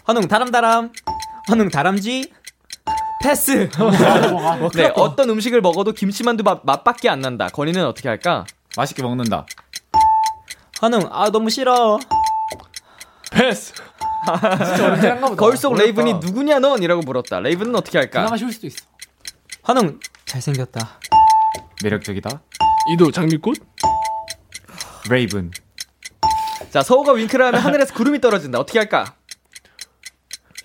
[0.04, 0.92] 환웅 다람다람.
[1.48, 2.30] 환웅 다람쥐.
[3.22, 3.68] 패스.
[4.74, 7.48] 네, 어떤 음식을 먹어도 김치만두 맛, 맛밖에 안 난다.
[7.48, 8.44] 건이는 어떻게 할까?
[8.76, 9.44] 맛있게 먹는다.
[10.80, 11.98] 환웅 아 너무 싫어.
[13.32, 13.72] 패스.
[15.36, 16.82] 거울 속 레이븐이 누구냐 넌?
[16.82, 17.40] 이라고 물었다.
[17.40, 18.20] 레이븐은 어떻게 할까?
[18.20, 18.84] 그나마 쉬울 수도 있어.
[19.62, 21.00] 환웅 잘생겼다.
[21.82, 22.42] 매력적이다.
[22.92, 23.56] 이도 장미꽃.
[25.10, 25.50] 레이븐.
[26.70, 28.58] 자, 서호가 윙크를 하면 하늘에서 구름이 떨어진다.
[28.58, 29.14] 어떻게 할까?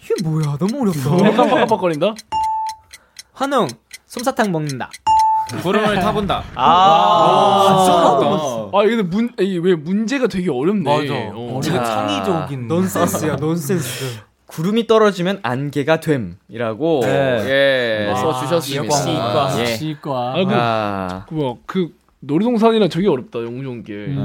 [0.03, 0.57] 이게 뭐야?
[0.57, 1.27] 너무 어렵다.
[1.27, 2.15] 약간 빡빡거린다.
[3.33, 3.67] 환웅
[4.07, 4.89] 솜사탕 먹는다.
[5.61, 6.43] 구름을 타본다.
[6.55, 10.83] 아, 이게 문, 이게 왜 문제가 되게 어렵네.
[10.83, 11.13] 맞아.
[11.33, 11.59] 어.
[11.63, 11.83] 되게 자.
[11.83, 12.67] 창의적인.
[12.67, 14.21] 논센스야 논센스.
[14.47, 18.95] 구름이 떨어지면 안개가 됨이라고 예, 써주셨습니다.
[18.97, 19.55] 시과.
[19.59, 19.65] 예.
[19.65, 20.11] 시과.
[20.11, 21.89] 아, 그, 아, 그, 뭐, 그
[22.21, 23.39] 놀이동산이랑 저게 어렵다.
[23.39, 24.17] 용종길.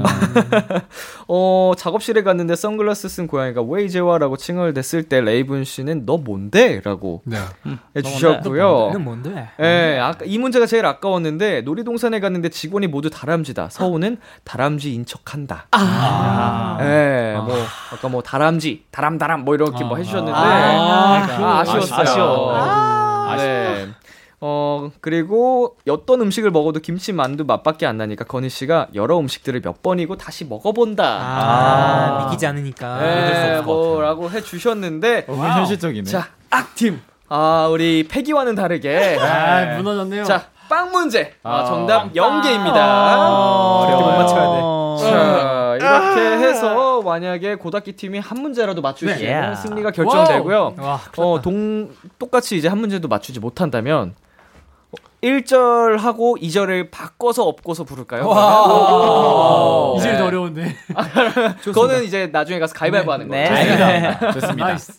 [1.27, 6.17] 어, 작업실에 갔는데 선글라스 쓴 고양이가 왜 이제 와라고 칭얼 댔을 때 레이븐 씨는 너
[6.17, 6.79] 뭔데?
[6.83, 7.37] 라고 네.
[7.95, 8.89] 해주셨고요.
[8.91, 9.49] 이건 뭔데?
[9.59, 13.69] 예, 아까 이 문제가 제일 아까웠는데 놀이동산에 갔는데 직원이 모두 다람쥐다.
[13.69, 15.67] 서우는 다람쥐인 척한다.
[15.71, 16.77] 아.
[16.81, 17.55] 예, 뭐
[17.93, 21.99] 아까 뭐 다람쥐, 다람다람 뭐 이렇게 뭐 해주셨는데 아, 아, 아 쉬웠어요.
[22.01, 22.87] 아쉬워.
[23.37, 23.87] 네.
[24.39, 29.81] 어, 그리고 어떤 음식을 먹어도 김치 만두 맛밖에 안 나니까 건희 씨가 여러 음식들을 몇
[29.81, 31.03] 번이고 다시 먹어본다.
[31.03, 32.99] 아, 믿기지 않으니까.
[32.99, 36.09] 네, 뭐라고 해 주셨는데 너무 현실적이네.
[36.09, 37.01] 자, 악팀.
[37.29, 40.23] 아, 우리 패기와는 다르게 아, 무너졌네요.
[40.23, 41.33] 자, 빵 문제.
[41.41, 41.65] 아, 아.
[41.65, 42.75] 정답 0개입니다.
[42.75, 44.01] 어려워.
[44.01, 45.09] 못 맞춰야 돼.
[45.09, 49.55] 자, 이렇게 해서 만약에 고닥기 팀이 한 문제라도 맞추시면 네.
[49.55, 50.75] 승리가 결정되고요.
[50.77, 54.13] 와, 어, 동 똑같이 이제 한 문제도 맞추지 못한다면
[55.23, 58.23] 1절 하고 2절을 바꿔서 엎고서 부를까요?
[59.99, 60.17] 네.
[60.17, 60.75] 더 어려운데.
[61.63, 63.49] 그거는 이제 나중에 가서 가위바위보 하는 거예요.
[63.49, 64.19] 네.
[64.33, 64.67] 좋습니다.
[64.67, 64.93] nice.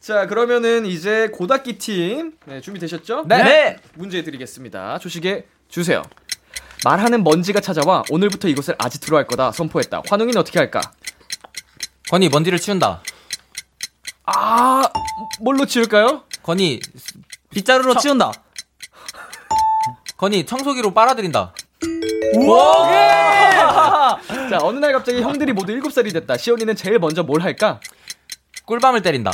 [0.00, 3.24] 자, 그러면은 이제 고닥기 팀 네, 준비되셨죠?
[3.26, 3.42] 네.
[3.42, 3.76] 네.
[3.94, 4.98] 문제 드리겠습니다.
[5.00, 6.02] 조식에 주세요.
[6.84, 10.02] 말하는 먼지가 찾아와 오늘부터 이곳을 아지트로 할 거다 선포했다.
[10.08, 10.80] 환웅이는 어떻게 할까?
[12.10, 13.02] 건이 먼지를 치운다.
[14.26, 14.82] 아,
[15.40, 16.22] 뭘로 치울까요?
[16.42, 16.80] 건이
[17.50, 18.32] 빗자루로 치운다.
[20.16, 21.52] 건이 청소기로 빨아들인다.
[24.50, 26.36] 자, 어느 날 갑자기 형들이 모두 7살이 됐다.
[26.36, 27.80] 시온이는 제일 먼저 뭘 할까?
[28.64, 29.30] 꿀밤을 때린다.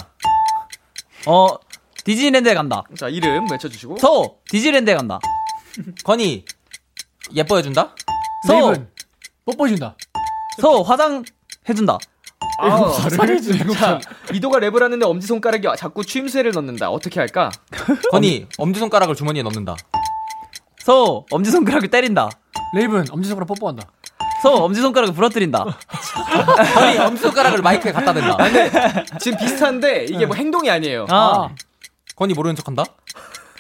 [1.26, 1.47] 어,
[2.05, 2.83] 디즈니랜드에 간다.
[2.97, 3.99] 자, 이름 외쳐주시고.
[3.99, 5.18] 서 디즈니랜드에 간다.
[6.05, 6.45] 건이
[7.35, 7.95] 예뻐해준다.
[8.47, 8.89] 서 레이븐
[9.45, 9.97] 뽀뽀해준다.
[10.61, 11.22] 서 화장
[11.68, 11.99] 해준다.
[12.59, 12.76] 아,
[13.74, 14.01] 자,
[14.33, 16.91] 이도가 랩을 하는데 엄지손가락이 자꾸 추임새를 넣는다.
[16.91, 17.51] 어떻게 할까?
[18.11, 19.76] 건이 엄지손가락을 주머니에 넣는다.
[20.85, 22.28] 소 엄지손가락을 때린다.
[22.74, 23.87] 레이븐 엄지손가락 뽀뽀한다.
[24.43, 25.64] 소 엄지손가락을 부러뜨린다.
[26.74, 28.37] 건이 엄지손가락을 마이크에 갖다 댄다.
[29.20, 31.07] 지금 비슷한데 이게 뭐 행동이 아니에요.
[31.09, 31.51] 아,
[32.16, 32.83] 건이 모르는 척한다.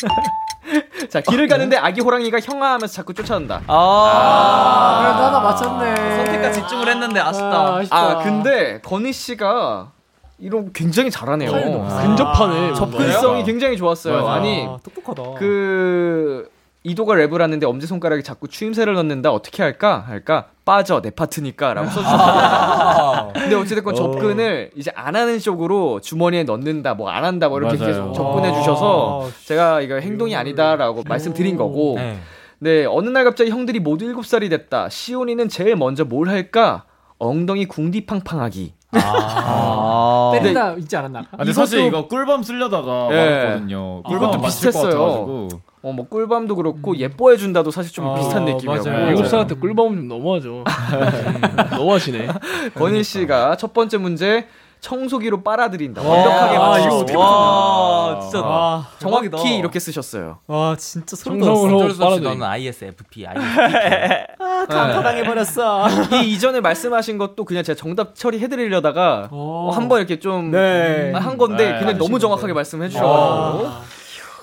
[1.10, 3.60] 자, 길을 가는데 아기 호랑이가 형아하면서 자꾸 쫓아온다.
[3.68, 5.02] 아.
[5.02, 6.16] 그래도 하나 맞췄네.
[6.16, 7.46] 선택과 집중을 했는데 아쉽다.
[7.46, 7.96] 아, 아쉽다.
[7.96, 9.92] 아, 근데 건희 씨가
[10.38, 11.52] 이런 거 굉장히 잘하네요.
[11.52, 12.74] 근접하네.
[12.74, 14.24] 접근성이 굉장히 좋았어요.
[14.24, 14.32] 맞아.
[14.32, 15.38] 아니, 아, 똑똑하다.
[15.38, 16.50] 그
[16.84, 19.30] 이도가 랩을 하는데 엄지손가락에 자꾸 추임새를 넣는다.
[19.30, 20.04] 어떻게 할까?
[20.06, 20.46] 할까?
[20.64, 23.32] 빠져 내 파트니까라고 써주셨어요.
[23.34, 27.92] 근데 어찌됐건 접근을 이제 안 하는 쪽으로 주머니에 넣는다, 뭐 안 한다, 뭐 이렇게 맞아요.
[27.92, 31.94] 계속 접근해 주셔서 제가 이거 행동이 아니다라고 말씀드린 거고.
[31.96, 32.18] 네.
[32.58, 34.88] 네, 어느 날 갑자기 형들이 모두 7살이 됐다.
[34.88, 36.84] 시온이는 제일 먼저 뭘 할까?
[37.18, 38.74] 엉덩이 궁디팡팡하기.
[38.92, 40.30] 아.
[40.34, 41.20] 때린다 있지 않았나?
[41.32, 43.16] 아, 근데 사실 이거 꿀밤 쓰려다가 예.
[43.16, 44.02] 말했거든요.
[44.04, 45.48] 꿀밤도 아, 비슷했어요.
[45.82, 48.88] 어, 뭐 꿀밤도 그렇고 예뻐해 준다도 사실 좀 어, 비슷한 느낌이었고.
[48.88, 49.08] 맞아요.
[49.08, 50.64] 일곱 살한테 꿀밤은 좀 너무하죠.
[51.76, 52.28] 너무하시네.
[52.74, 54.46] 건일 씨가 첫 번째 문제
[54.82, 56.02] 청소기로 빨아들인다.
[56.02, 59.56] 완벽하게 아, 맞추고 와, 진짜 와, 정확히 대박이다.
[59.56, 60.38] 이렇게 쓰셨어요.
[60.48, 62.18] 와 진짜 소름 돋았어.
[62.18, 63.60] 너는 ISFP, ISFP.
[64.42, 65.86] 아, 강타당해 버렸어.
[66.14, 69.68] 이 이전에 말씀하신 것도 그냥 제가 정답 처리해 드리려다가 오.
[69.68, 71.12] 어, 한번 이렇게 좀 네.
[71.12, 74.01] 한 건데 네, 그냥 너무 정확하게 말씀해 주셔 가지고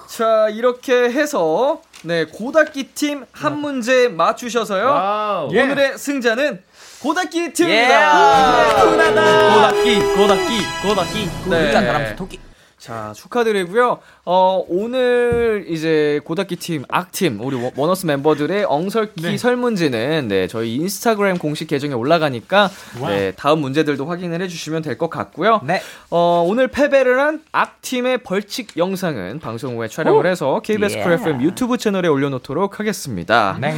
[0.10, 5.48] 자 이렇게 해서 네 고닫기 팀 한 문제 맞추셔서요 wow.
[5.48, 6.64] 오늘의 승자는
[7.02, 8.84] 고닫기 팀입니다.
[9.56, 11.30] 고닫기, 고닫기, 고닫기.
[11.50, 11.62] 네.
[11.66, 12.40] 일단 나랑 토끼.
[12.80, 14.00] 자 축하드리고요.
[14.24, 21.38] 어 오늘 이제 고닫기 팀 악팀 우리 워- 원어스 멤버들의 엉설키 설문지는 네 저희 인스타그램
[21.40, 22.70] 공식 계정에 올라가니까
[23.02, 25.60] 네 다음 문제들도 확인을 해 주시면 될 것 같고요.
[25.66, 25.82] 네.
[26.10, 31.78] 어 오늘 패배를 한 악팀의 벌칙 영상은 방송 후에 촬영을 해서 KBS Cool FM 유튜브
[31.78, 33.58] 채널에 올려 놓도록 하겠습니다.
[33.60, 33.76] 네.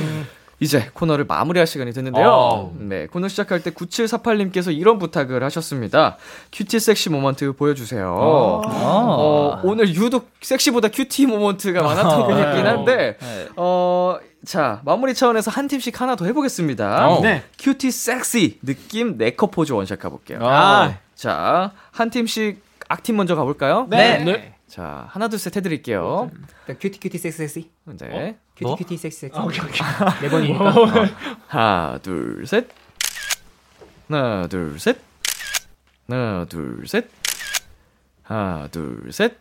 [0.61, 2.27] 이제 코너를 마무리할 시간이 됐는데요.
[2.29, 2.71] 어우.
[2.77, 6.17] 네, 코너 시작할 때 9748님께서 이런 부탁을 하셨습니다.
[6.53, 8.15] cutie sexy moment 보여주세요.
[8.15, 13.17] 어, 오늘 유독 sexy보다 cutie moment가 많았던 것 같긴 한데,
[13.55, 17.09] 어, 자, 마무리 차원에서 한 팀씩 하나 더 해보겠습니다.
[17.09, 17.21] 어.
[17.21, 17.43] 네.
[17.59, 20.39] cutie sexy 느낌 네 컷 포즈 원샷 가볼게요.
[20.43, 20.95] 아.
[21.15, 23.87] 자, 한 팀씩 악팀 먼저 가볼까요?
[23.89, 24.19] 네.
[24.23, 24.53] 네.
[24.71, 26.31] 자, 하나, 둘, 셋 해드릴게요.
[26.79, 27.69] cutie cutie sexy sexy.
[28.07, 28.37] 네.
[28.55, 28.75] cutie 뭐?
[28.77, 29.37] cutie sexy sexy.
[30.21, 31.09] 네 번이니까.
[31.47, 32.69] 하나, 둘, 셋.
[34.07, 34.97] 하나, 둘, 셋.
[36.07, 37.09] 하나, 둘, 셋.
[38.23, 39.40] 하나, 둘, 셋.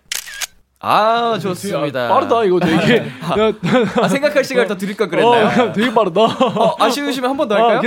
[0.83, 2.09] 아, 좋습니다.
[2.09, 3.05] 빠르다 이거 되게.
[4.01, 5.69] 아, 생각할 시간을 더 드릴 걸 그랬나요?
[5.69, 6.21] 어, 되게 빠르다.
[6.23, 7.81] 어, 아쉬우시면 한 번더 아, 할까요?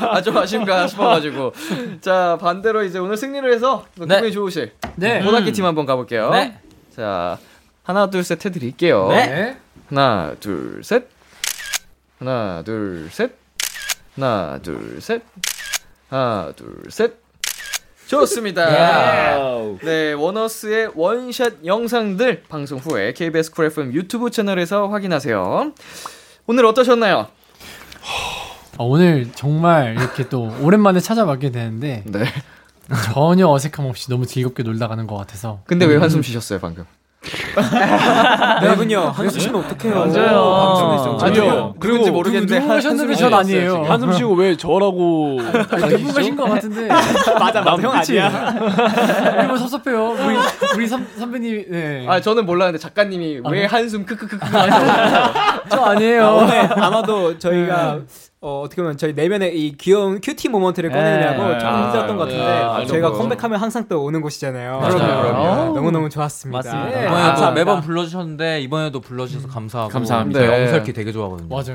[0.00, 1.54] 아, 좀 아쉬운가 싶어가지고.
[2.02, 4.16] 자, 반대로 이제 오늘 승리를 해서 또 네.
[4.16, 5.20] 기분이 좋으실 네.
[5.20, 6.28] 고등학교 팀 한번 가볼게요.
[6.30, 6.58] 네.
[6.94, 7.38] 자,
[7.82, 9.08] 하나, 둘, 셋 해드릴게요.
[9.08, 9.56] 네.
[9.88, 11.08] 하나, 둘, 셋.
[12.18, 13.32] 하나, 둘, 셋.
[14.14, 15.22] 하나, 둘, 셋.
[16.10, 17.25] 하나, 둘, 셋.
[18.06, 19.36] 좋습니다.
[19.82, 25.72] 네, 원어스의 원샷 영상들 방송 후에 KBS Cool FM 유튜브 채널에서 확인하세요.
[26.46, 27.26] 오늘 어떠셨나요?
[28.78, 32.24] 어, 오늘 정말 이렇게 또 오랜만에 찾아뵙게 되는데 네.
[33.12, 35.62] 전혀 어색함 없이 너무 즐겁게 놀다 가는 것 같아서.
[35.66, 36.84] 근데 왜 한숨 쉬셨어요, 방금?
[38.62, 40.06] 여러분요 한숨 쉬면 어떡해요.
[40.06, 41.18] 맞아요.
[41.20, 41.74] 아니요.
[41.80, 43.84] 그런지 모르겠는데 한숨 전 쉬셨어요, 아니에요.
[43.84, 45.38] 한숨 쉬고 왜 저라고.
[45.88, 46.86] 대부분 가신 것 같은데.
[47.38, 48.54] 맞아 맞아 형 아니야.
[49.42, 50.10] 일본 섭섭해요.
[50.10, 50.36] 우리
[50.76, 51.64] 우리 선, 선배님.
[51.70, 52.06] 네.
[52.08, 55.32] 아, 저는 몰랐는데 작가님이 왜 한숨 크크크크 하셨어요?
[55.70, 56.38] 저 아니에요.
[56.42, 58.00] 오늘 아마도 저희가
[58.46, 61.58] 어, 어떻게 보면 저희 내면의 이 귀여운 cutie moment를 꺼내느라고 네.
[61.58, 63.10] 조금 힘들었던 것 같은데 아, 저희가.
[63.10, 64.78] 컴백하면 항상 또 오는 곳이잖아요.
[64.78, 65.74] 그럼요, 그럼요.
[65.74, 66.58] 너무 너무 좋았습니다.
[66.58, 66.84] 맞습니다.
[66.84, 67.50] 네, 이번에도 감사합니다.
[67.50, 70.40] 매번 불러주셨는데 이번에도 불러주셔서 감사하고 감사합니다.
[70.40, 70.62] 네.
[70.62, 71.48] 엉설키 되게 좋아하거든요.
[71.48, 71.74] 맞아요.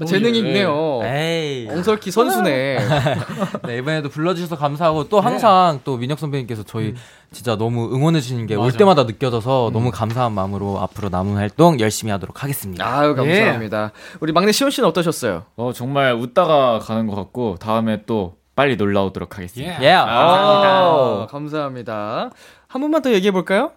[0.00, 1.00] 아, 재능이 있네요.
[1.04, 1.68] 에이.
[1.70, 2.78] 엉설키 선수네.
[3.68, 6.94] 네, 이번에도 불러주셔서 감사하고 또 항상 또 민혁 선배님께서 저희
[7.34, 8.72] 진짜 너무 응원해 주시는 게 올.
[8.72, 12.86] 때마다 느껴져서 너무 감사한 마음으로 앞으로 남은 활동 열심히 하도록 하겠습니다.
[12.86, 13.92] 아유, 감사합니다.
[14.20, 15.42] 우리 막내 시온 씨는 어떠셨어요?
[15.56, 19.82] 어, 정말 웃다가 가는 것 같고 다음에 또 빨리 놀러 오도록 하겠습니다.
[19.82, 19.86] 예.
[19.86, 19.92] 예.
[19.92, 22.30] 아, 감사합니다.
[22.68, 23.72] 한 번만 더 얘기해 볼까요?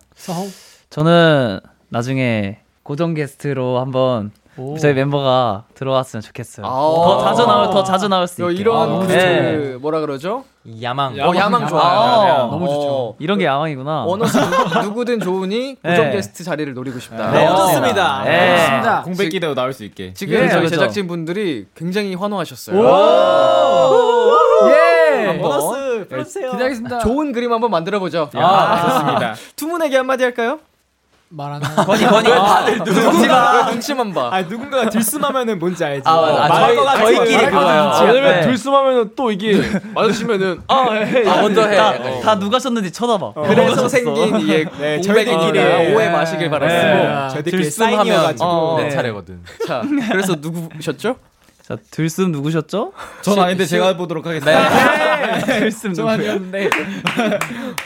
[0.89, 4.77] 저는 나중에 고정 게스트로 한번 오.
[4.77, 6.65] 저희 멤버가 들어왔으면 좋겠어요.
[6.65, 6.69] 아.
[6.69, 8.61] 더 자주 나올 더 자주 나올 수요 있게.
[8.61, 9.77] 이런 아, 그 네.
[9.79, 10.45] 뭐라 그러죠?
[10.81, 11.17] 야망.
[11.19, 11.81] 어, 야망 좋아요.
[11.83, 13.15] 아, 어, 너무 좋죠.
[13.19, 14.03] 이런 게 야망이구나.
[14.05, 16.11] 원어스 누- 누구든 좋으니 고정 네.
[16.11, 17.31] 게스트 자리를 노리고 싶다.
[17.31, 18.23] 네, 좋습니다.
[18.25, 18.57] 네.
[18.57, 19.01] 좋습니다.
[19.03, 20.13] 공백 기대도 나올 수 있게.
[20.13, 20.69] 지금 예, 저희 그렇죠.
[20.75, 22.77] 제작진 분들이 굉장히 환호하셨어요.
[24.69, 25.27] 예.
[25.27, 26.51] 한번 보너스 풀어주세요.
[26.51, 26.99] 기대하겠습니다.
[26.99, 28.29] 좋은 그림 한번 만들어 보죠.
[28.35, 29.35] 아, 좋습니다.
[29.55, 30.59] 투문에게 한마디 할까요?
[31.29, 34.29] 말안 하는 건이 건이 다들 눈치만 눈치만 봐.
[34.31, 36.03] 아 누군가가 들숨하면은 뭔지 알지.
[36.05, 36.11] 아.
[36.13, 37.91] 아, 저희- 저희끼리 그거요.
[38.05, 38.41] 왜냐면 네.
[38.41, 39.61] 들숨하면은 또 이게
[39.93, 41.27] 맞으시면은 아 해.
[41.29, 41.75] 아, 먼저 해.
[41.75, 43.33] 다, 약간 다 누가 썼는지 쳐다봐.
[43.33, 46.73] 그래서 생긴 이게 네, 저희들끼리 저희들끼리 오해 마시길 바랐고.
[46.73, 47.27] 네.
[47.31, 48.45] 저희들끼리 들숨하면 사인이어가지고.
[48.45, 48.89] 어, 내 네.
[48.89, 49.41] 차례거든.
[49.67, 51.15] 자, 그래서 누구셨죠?
[51.67, 52.93] 자, 들숨 누구셨죠?
[53.21, 54.69] 전 아닌데 제가 보도록 하겠습니다.
[55.45, 56.13] 들숨 누구야?
[56.13, 56.69] 아니었는데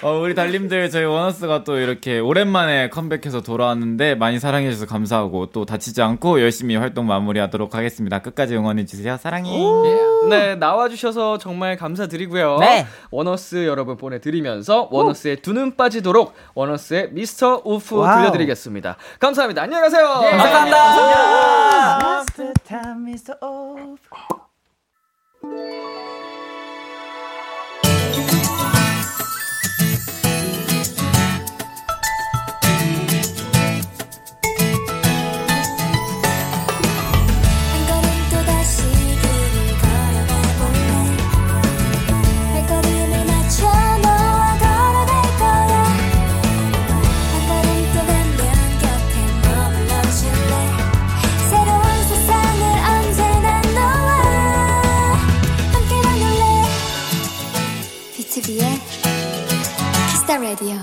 [0.04, 5.66] 어, 우리 달님들 저희 원어스가 또 이렇게 오랜만에 컴백해서 돌아왔는데 많이 사랑해 주셔서 감사하고 또
[5.66, 8.20] 다치지 않고 열심히 활동 마무리하도록 하겠습니다.
[8.20, 9.18] 끝까지 응원해 주세요.
[9.20, 9.52] 사랑해.
[10.30, 12.58] 네, 나와 주셔서 정말 감사드리고요.
[12.60, 12.86] 네.
[13.10, 17.62] 원어스 여러분 보내 드리면서 원어스의 두 눈 빠지도록 원어스의 Mr.
[17.66, 18.18] Wolf wow.
[18.20, 18.96] 들려드리겠습니다.
[19.20, 19.64] 감사합니다.
[19.64, 20.06] 안녕히 가세요.
[20.38, 22.22] 감사합니다.
[23.78, 23.98] 한
[60.32, 60.76] 키스타 라디오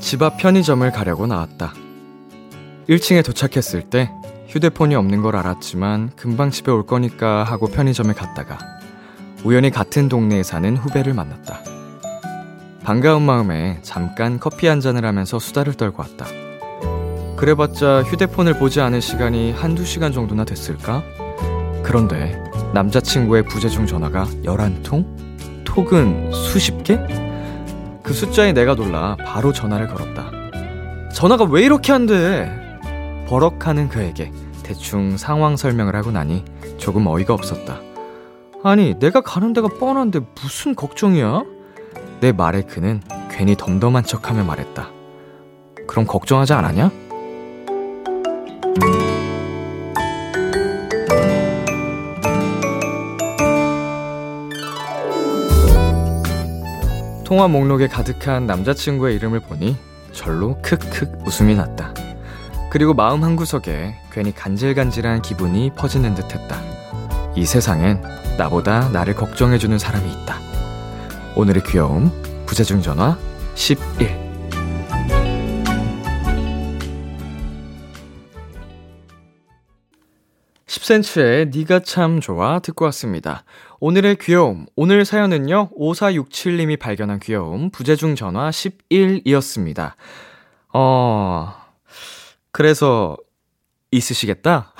[0.00, 1.72] 집 앞 편의점을 가려고 나왔다.
[2.88, 4.10] 1층에 도착했을 때
[4.48, 8.58] 휴대폰이 없는 걸 알았지만 금방 집에 올 거니까 하고 편의점에 갔다가
[9.44, 11.60] 우연히 같은 동네에 사는 후배를 만났다.
[12.84, 16.26] 반가운 마음에 잠깐 커피 한 잔을 하면서 수다를 떨고 왔다.
[17.40, 21.02] 그래봤자 휴대폰을 보지 않은 시간이 한두 시간 정도나 됐을까?
[21.82, 22.38] 그런데
[22.74, 25.64] 남자친구의 부재중 전화가 11통?
[25.64, 26.98] 톡은 수십 개?
[28.02, 30.30] 그 숫자에 내가 놀라 바로 전화를 걸었다.
[31.14, 32.52] 전화가 왜 이렇게 안 돼?
[33.26, 34.30] 버럭하는 그에게
[34.62, 36.44] 대충 상황 설명을 하고 나니
[36.76, 37.80] 조금 어이가 없었다.
[38.62, 41.44] 아니, 내가 가는 데가 뻔한데 무슨 걱정이야?
[42.20, 44.90] 내 말에 그는 괜히 덤덤한 척 하며 말했다.
[45.86, 47.09] 그럼 걱정하지 않았냐?
[57.30, 59.76] 통화 목록에 가득한 남자친구의 이름을 보니
[60.12, 61.94] 절로 크크 웃음이 났다.
[62.70, 66.60] 그리고 마음 한구석에 괜히 간질간질한 기분이 퍼지는 듯 했다.
[67.36, 68.02] 이 세상엔
[68.36, 70.38] 나보다 나를 걱정해주는 사람이 있다.
[71.36, 72.10] 오늘의 귀여움,
[72.46, 73.16] 부재중 전화
[73.54, 74.29] 11.
[80.70, 83.42] 10cm의 니가 참 좋아 듣고 왔습니다.
[83.80, 89.94] 오늘의 귀여움, 오늘 사연은요, 5467님이 발견한 귀여움, 부재중 전화 11이었습니다.
[90.72, 91.52] 어,
[92.52, 93.16] 그래서,
[93.90, 94.72] 있으시겠다?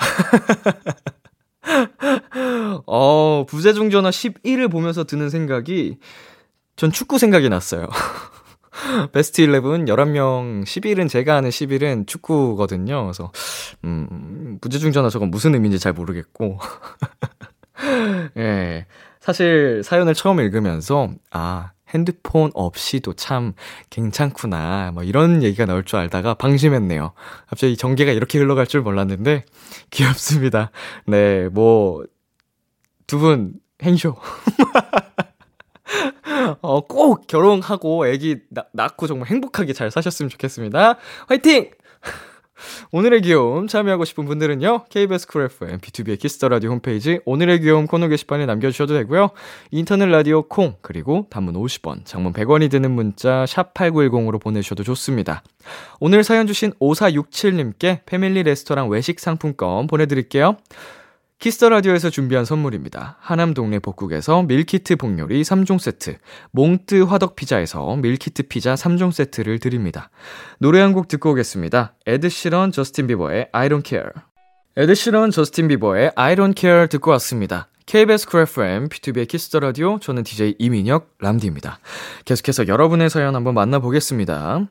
[2.87, 5.97] 어, 부재중 전화 11을 보면서 드는 생각이,
[6.77, 7.89] 전 축구 생각이 났어요.
[9.11, 13.03] 베스트 11, 11명, 11은 제가 아는 11은 축구거든요.
[13.03, 13.31] 그래서,
[13.83, 16.57] 음, 부재중 전화 저건 무슨 의미인지 잘 모르겠고.
[18.37, 18.85] 예.
[19.19, 23.53] 사실 사연을 처음 읽으면서, 아, 핸드폰 없이도 참
[23.89, 24.91] 괜찮구나.
[24.93, 27.11] 뭐 이런 얘기가 나올 줄 알다가 방심했네요.
[27.49, 29.43] 갑자기 전개가 이렇게 흘러갈 줄 몰랐는데,
[29.91, 30.71] 귀엽습니다.
[31.07, 32.03] 네, 뭐,
[33.07, 33.53] 두 분
[33.83, 34.15] 행쇼.
[36.61, 38.05] 어, 꼭 결혼하고
[38.49, 40.97] 나, 낳고 정말 행복하게 잘 사셨으면 좋겠습니다.
[41.27, 41.71] 화이팅!
[42.91, 44.85] 오늘의 귀여움 참여하고 싶은 분들은요.
[44.89, 49.31] KBS 쿨 FM, B2B의 키스터 라디오 홈페이지 오늘의 귀여움 코너 게시판에 남겨주셔도 되고요.
[49.71, 55.43] 인터넷 라디오 콩 그리고 단문 50원, 장문 100원이 드는 문자 샵 8910으로 보내주셔도 좋습니다.
[55.99, 60.57] 오늘 사연 주신 5467님께 패밀리 레스토랑 외식 상품권 보내드릴게요.
[61.41, 63.17] Kiss the Radio에서 준비한 선물입니다.
[63.19, 66.17] 하남 동네 복국에서 밀키트 복요리 3종 세트,
[66.51, 70.11] 몽뜨 화덕 피자에서 밀키트 피자 3종 세트를 드립니다.
[70.59, 71.95] 노래 한 곡 듣고 오겠습니다.
[72.05, 74.11] 에드 시런 저스틴 비버의 I don't care.
[74.77, 77.69] 에드 시런 저스틴 비버의 I don't care 듣고 왔습니다.
[77.87, 81.79] KBS 쿨 FM, B2B의 키스터 라디오, 저는 DJ 이민혁, 람디입니다.
[82.23, 84.67] 계속해서 여러분의 사연 한번 만나보겠습니다.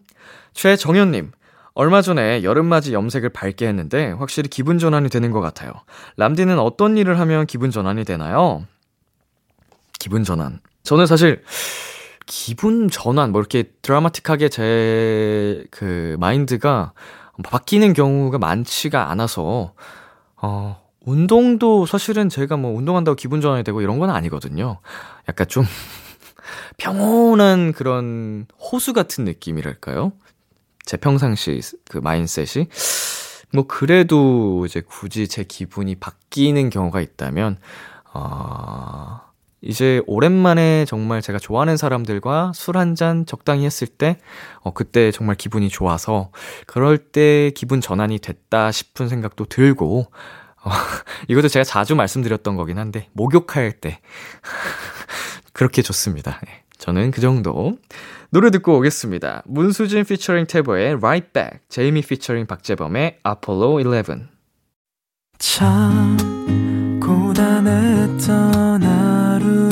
[0.55, 1.33] 최정현님,
[1.75, 5.73] 얼마 전에 여름맞이 염색을 밝게 했는데 확실히 기분 전환이 되는 것 같아요.
[6.16, 8.64] 람디는 어떤 일을 하면 기분 전환이 되나요?
[9.99, 10.61] 기분 전환.
[10.83, 11.43] 저는 사실
[12.27, 16.93] 기분 전환, 뭐 이렇게 드라마틱하게 제 그 마인드가
[17.43, 19.73] 바뀌는 경우가 많지가 않아서,
[20.37, 24.79] 어, 운동도 사실은 제가 뭐 운동한다고 기분 전환이 되고 이런 건 아니거든요.
[25.29, 25.64] 약간 좀
[26.77, 30.12] 평온한 그런 호수 같은 느낌이랄까요?
[30.91, 32.66] 제 평상시 그 마인셋이.
[33.53, 37.59] 뭐 그래도 이제 굳이 제 기분이 바뀌는 경우가 있다면,
[38.12, 39.20] 어,
[39.61, 44.18] 이제 오랜만에 정말 제가 좋아하는 사람들과 술 한 잔 적당히 했을 때,
[44.62, 46.32] 어, 그때 정말 기분이 좋아서,
[46.66, 50.07] 그럴 때 기분 전환이 됐다 싶은 생각도 들고,
[50.64, 50.70] 어,
[51.28, 54.01] 이것도 제가 자주 말씀드렸던 거긴 한데, 목욕할 때.
[55.53, 56.41] 그렇게 좋습니다.
[56.47, 57.76] 네, 저는 그 정도.
[58.31, 59.43] 노래 듣고 오겠습니다.
[59.45, 64.28] 문수진 피처링 태보의 Right Back, 제이미 피처링 박재범의 Apollo 11.
[65.39, 66.16] 참
[67.01, 69.68] 고단했던 하루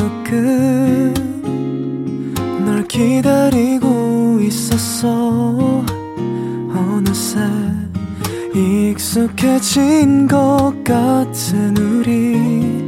[2.54, 5.84] 끝널 기다리고 있었어
[6.74, 7.40] 어느새
[8.54, 12.88] 익숙해진 것 같은 우리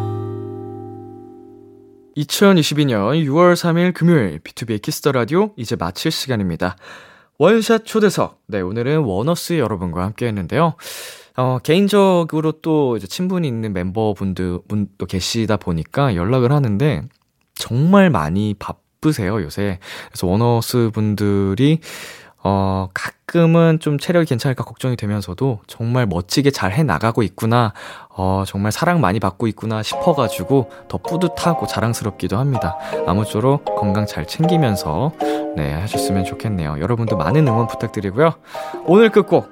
[2.17, 6.75] 2022년 6월 3일 금요일 B2B의 키스터 라디오 이제 마칠 시간입니다.
[7.37, 8.41] 원샷 초대석.
[8.47, 10.75] 네, 오늘은 원어스 여러분과 함께 했는데요.
[11.37, 17.03] 어, 개인적으로 또 이제 친분이 있는 멤버분들, 분도 계시다 보니까 연락을 하는데
[17.55, 19.79] 정말 많이 바쁘세요, 요새.
[20.09, 21.79] 그래서 원어스 분들이
[22.43, 27.73] 어, 가끔은 좀 체력이 괜찮을까 걱정이 되면서도 정말 멋지게 잘 해나가고 있구나,
[28.23, 32.77] 어, 정말 사랑 많이 받고 있구나 싶어가지고 더 뿌듯하고 자랑스럽기도 합니다.
[33.07, 35.11] 아무쪼록 건강 잘 챙기면서,
[35.55, 36.77] 네, 하셨으면 좋겠네요.
[36.79, 38.33] 여러분도 많은 응원 부탁드리고요.
[38.85, 39.49] 오늘 끝곡,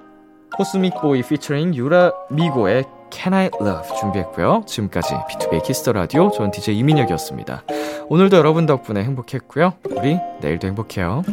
[0.55, 4.65] 코스믹보이 피처링 유라 미고의 Can I Love 준비했고요.
[4.67, 7.63] 지금까지 B2B의 키스터 라디오, 저는 DJ 이민혁이었습니다.
[8.07, 9.73] 오늘도 여러분 덕분에 행복했고요.
[9.89, 11.23] 우리 내일도 행복해요.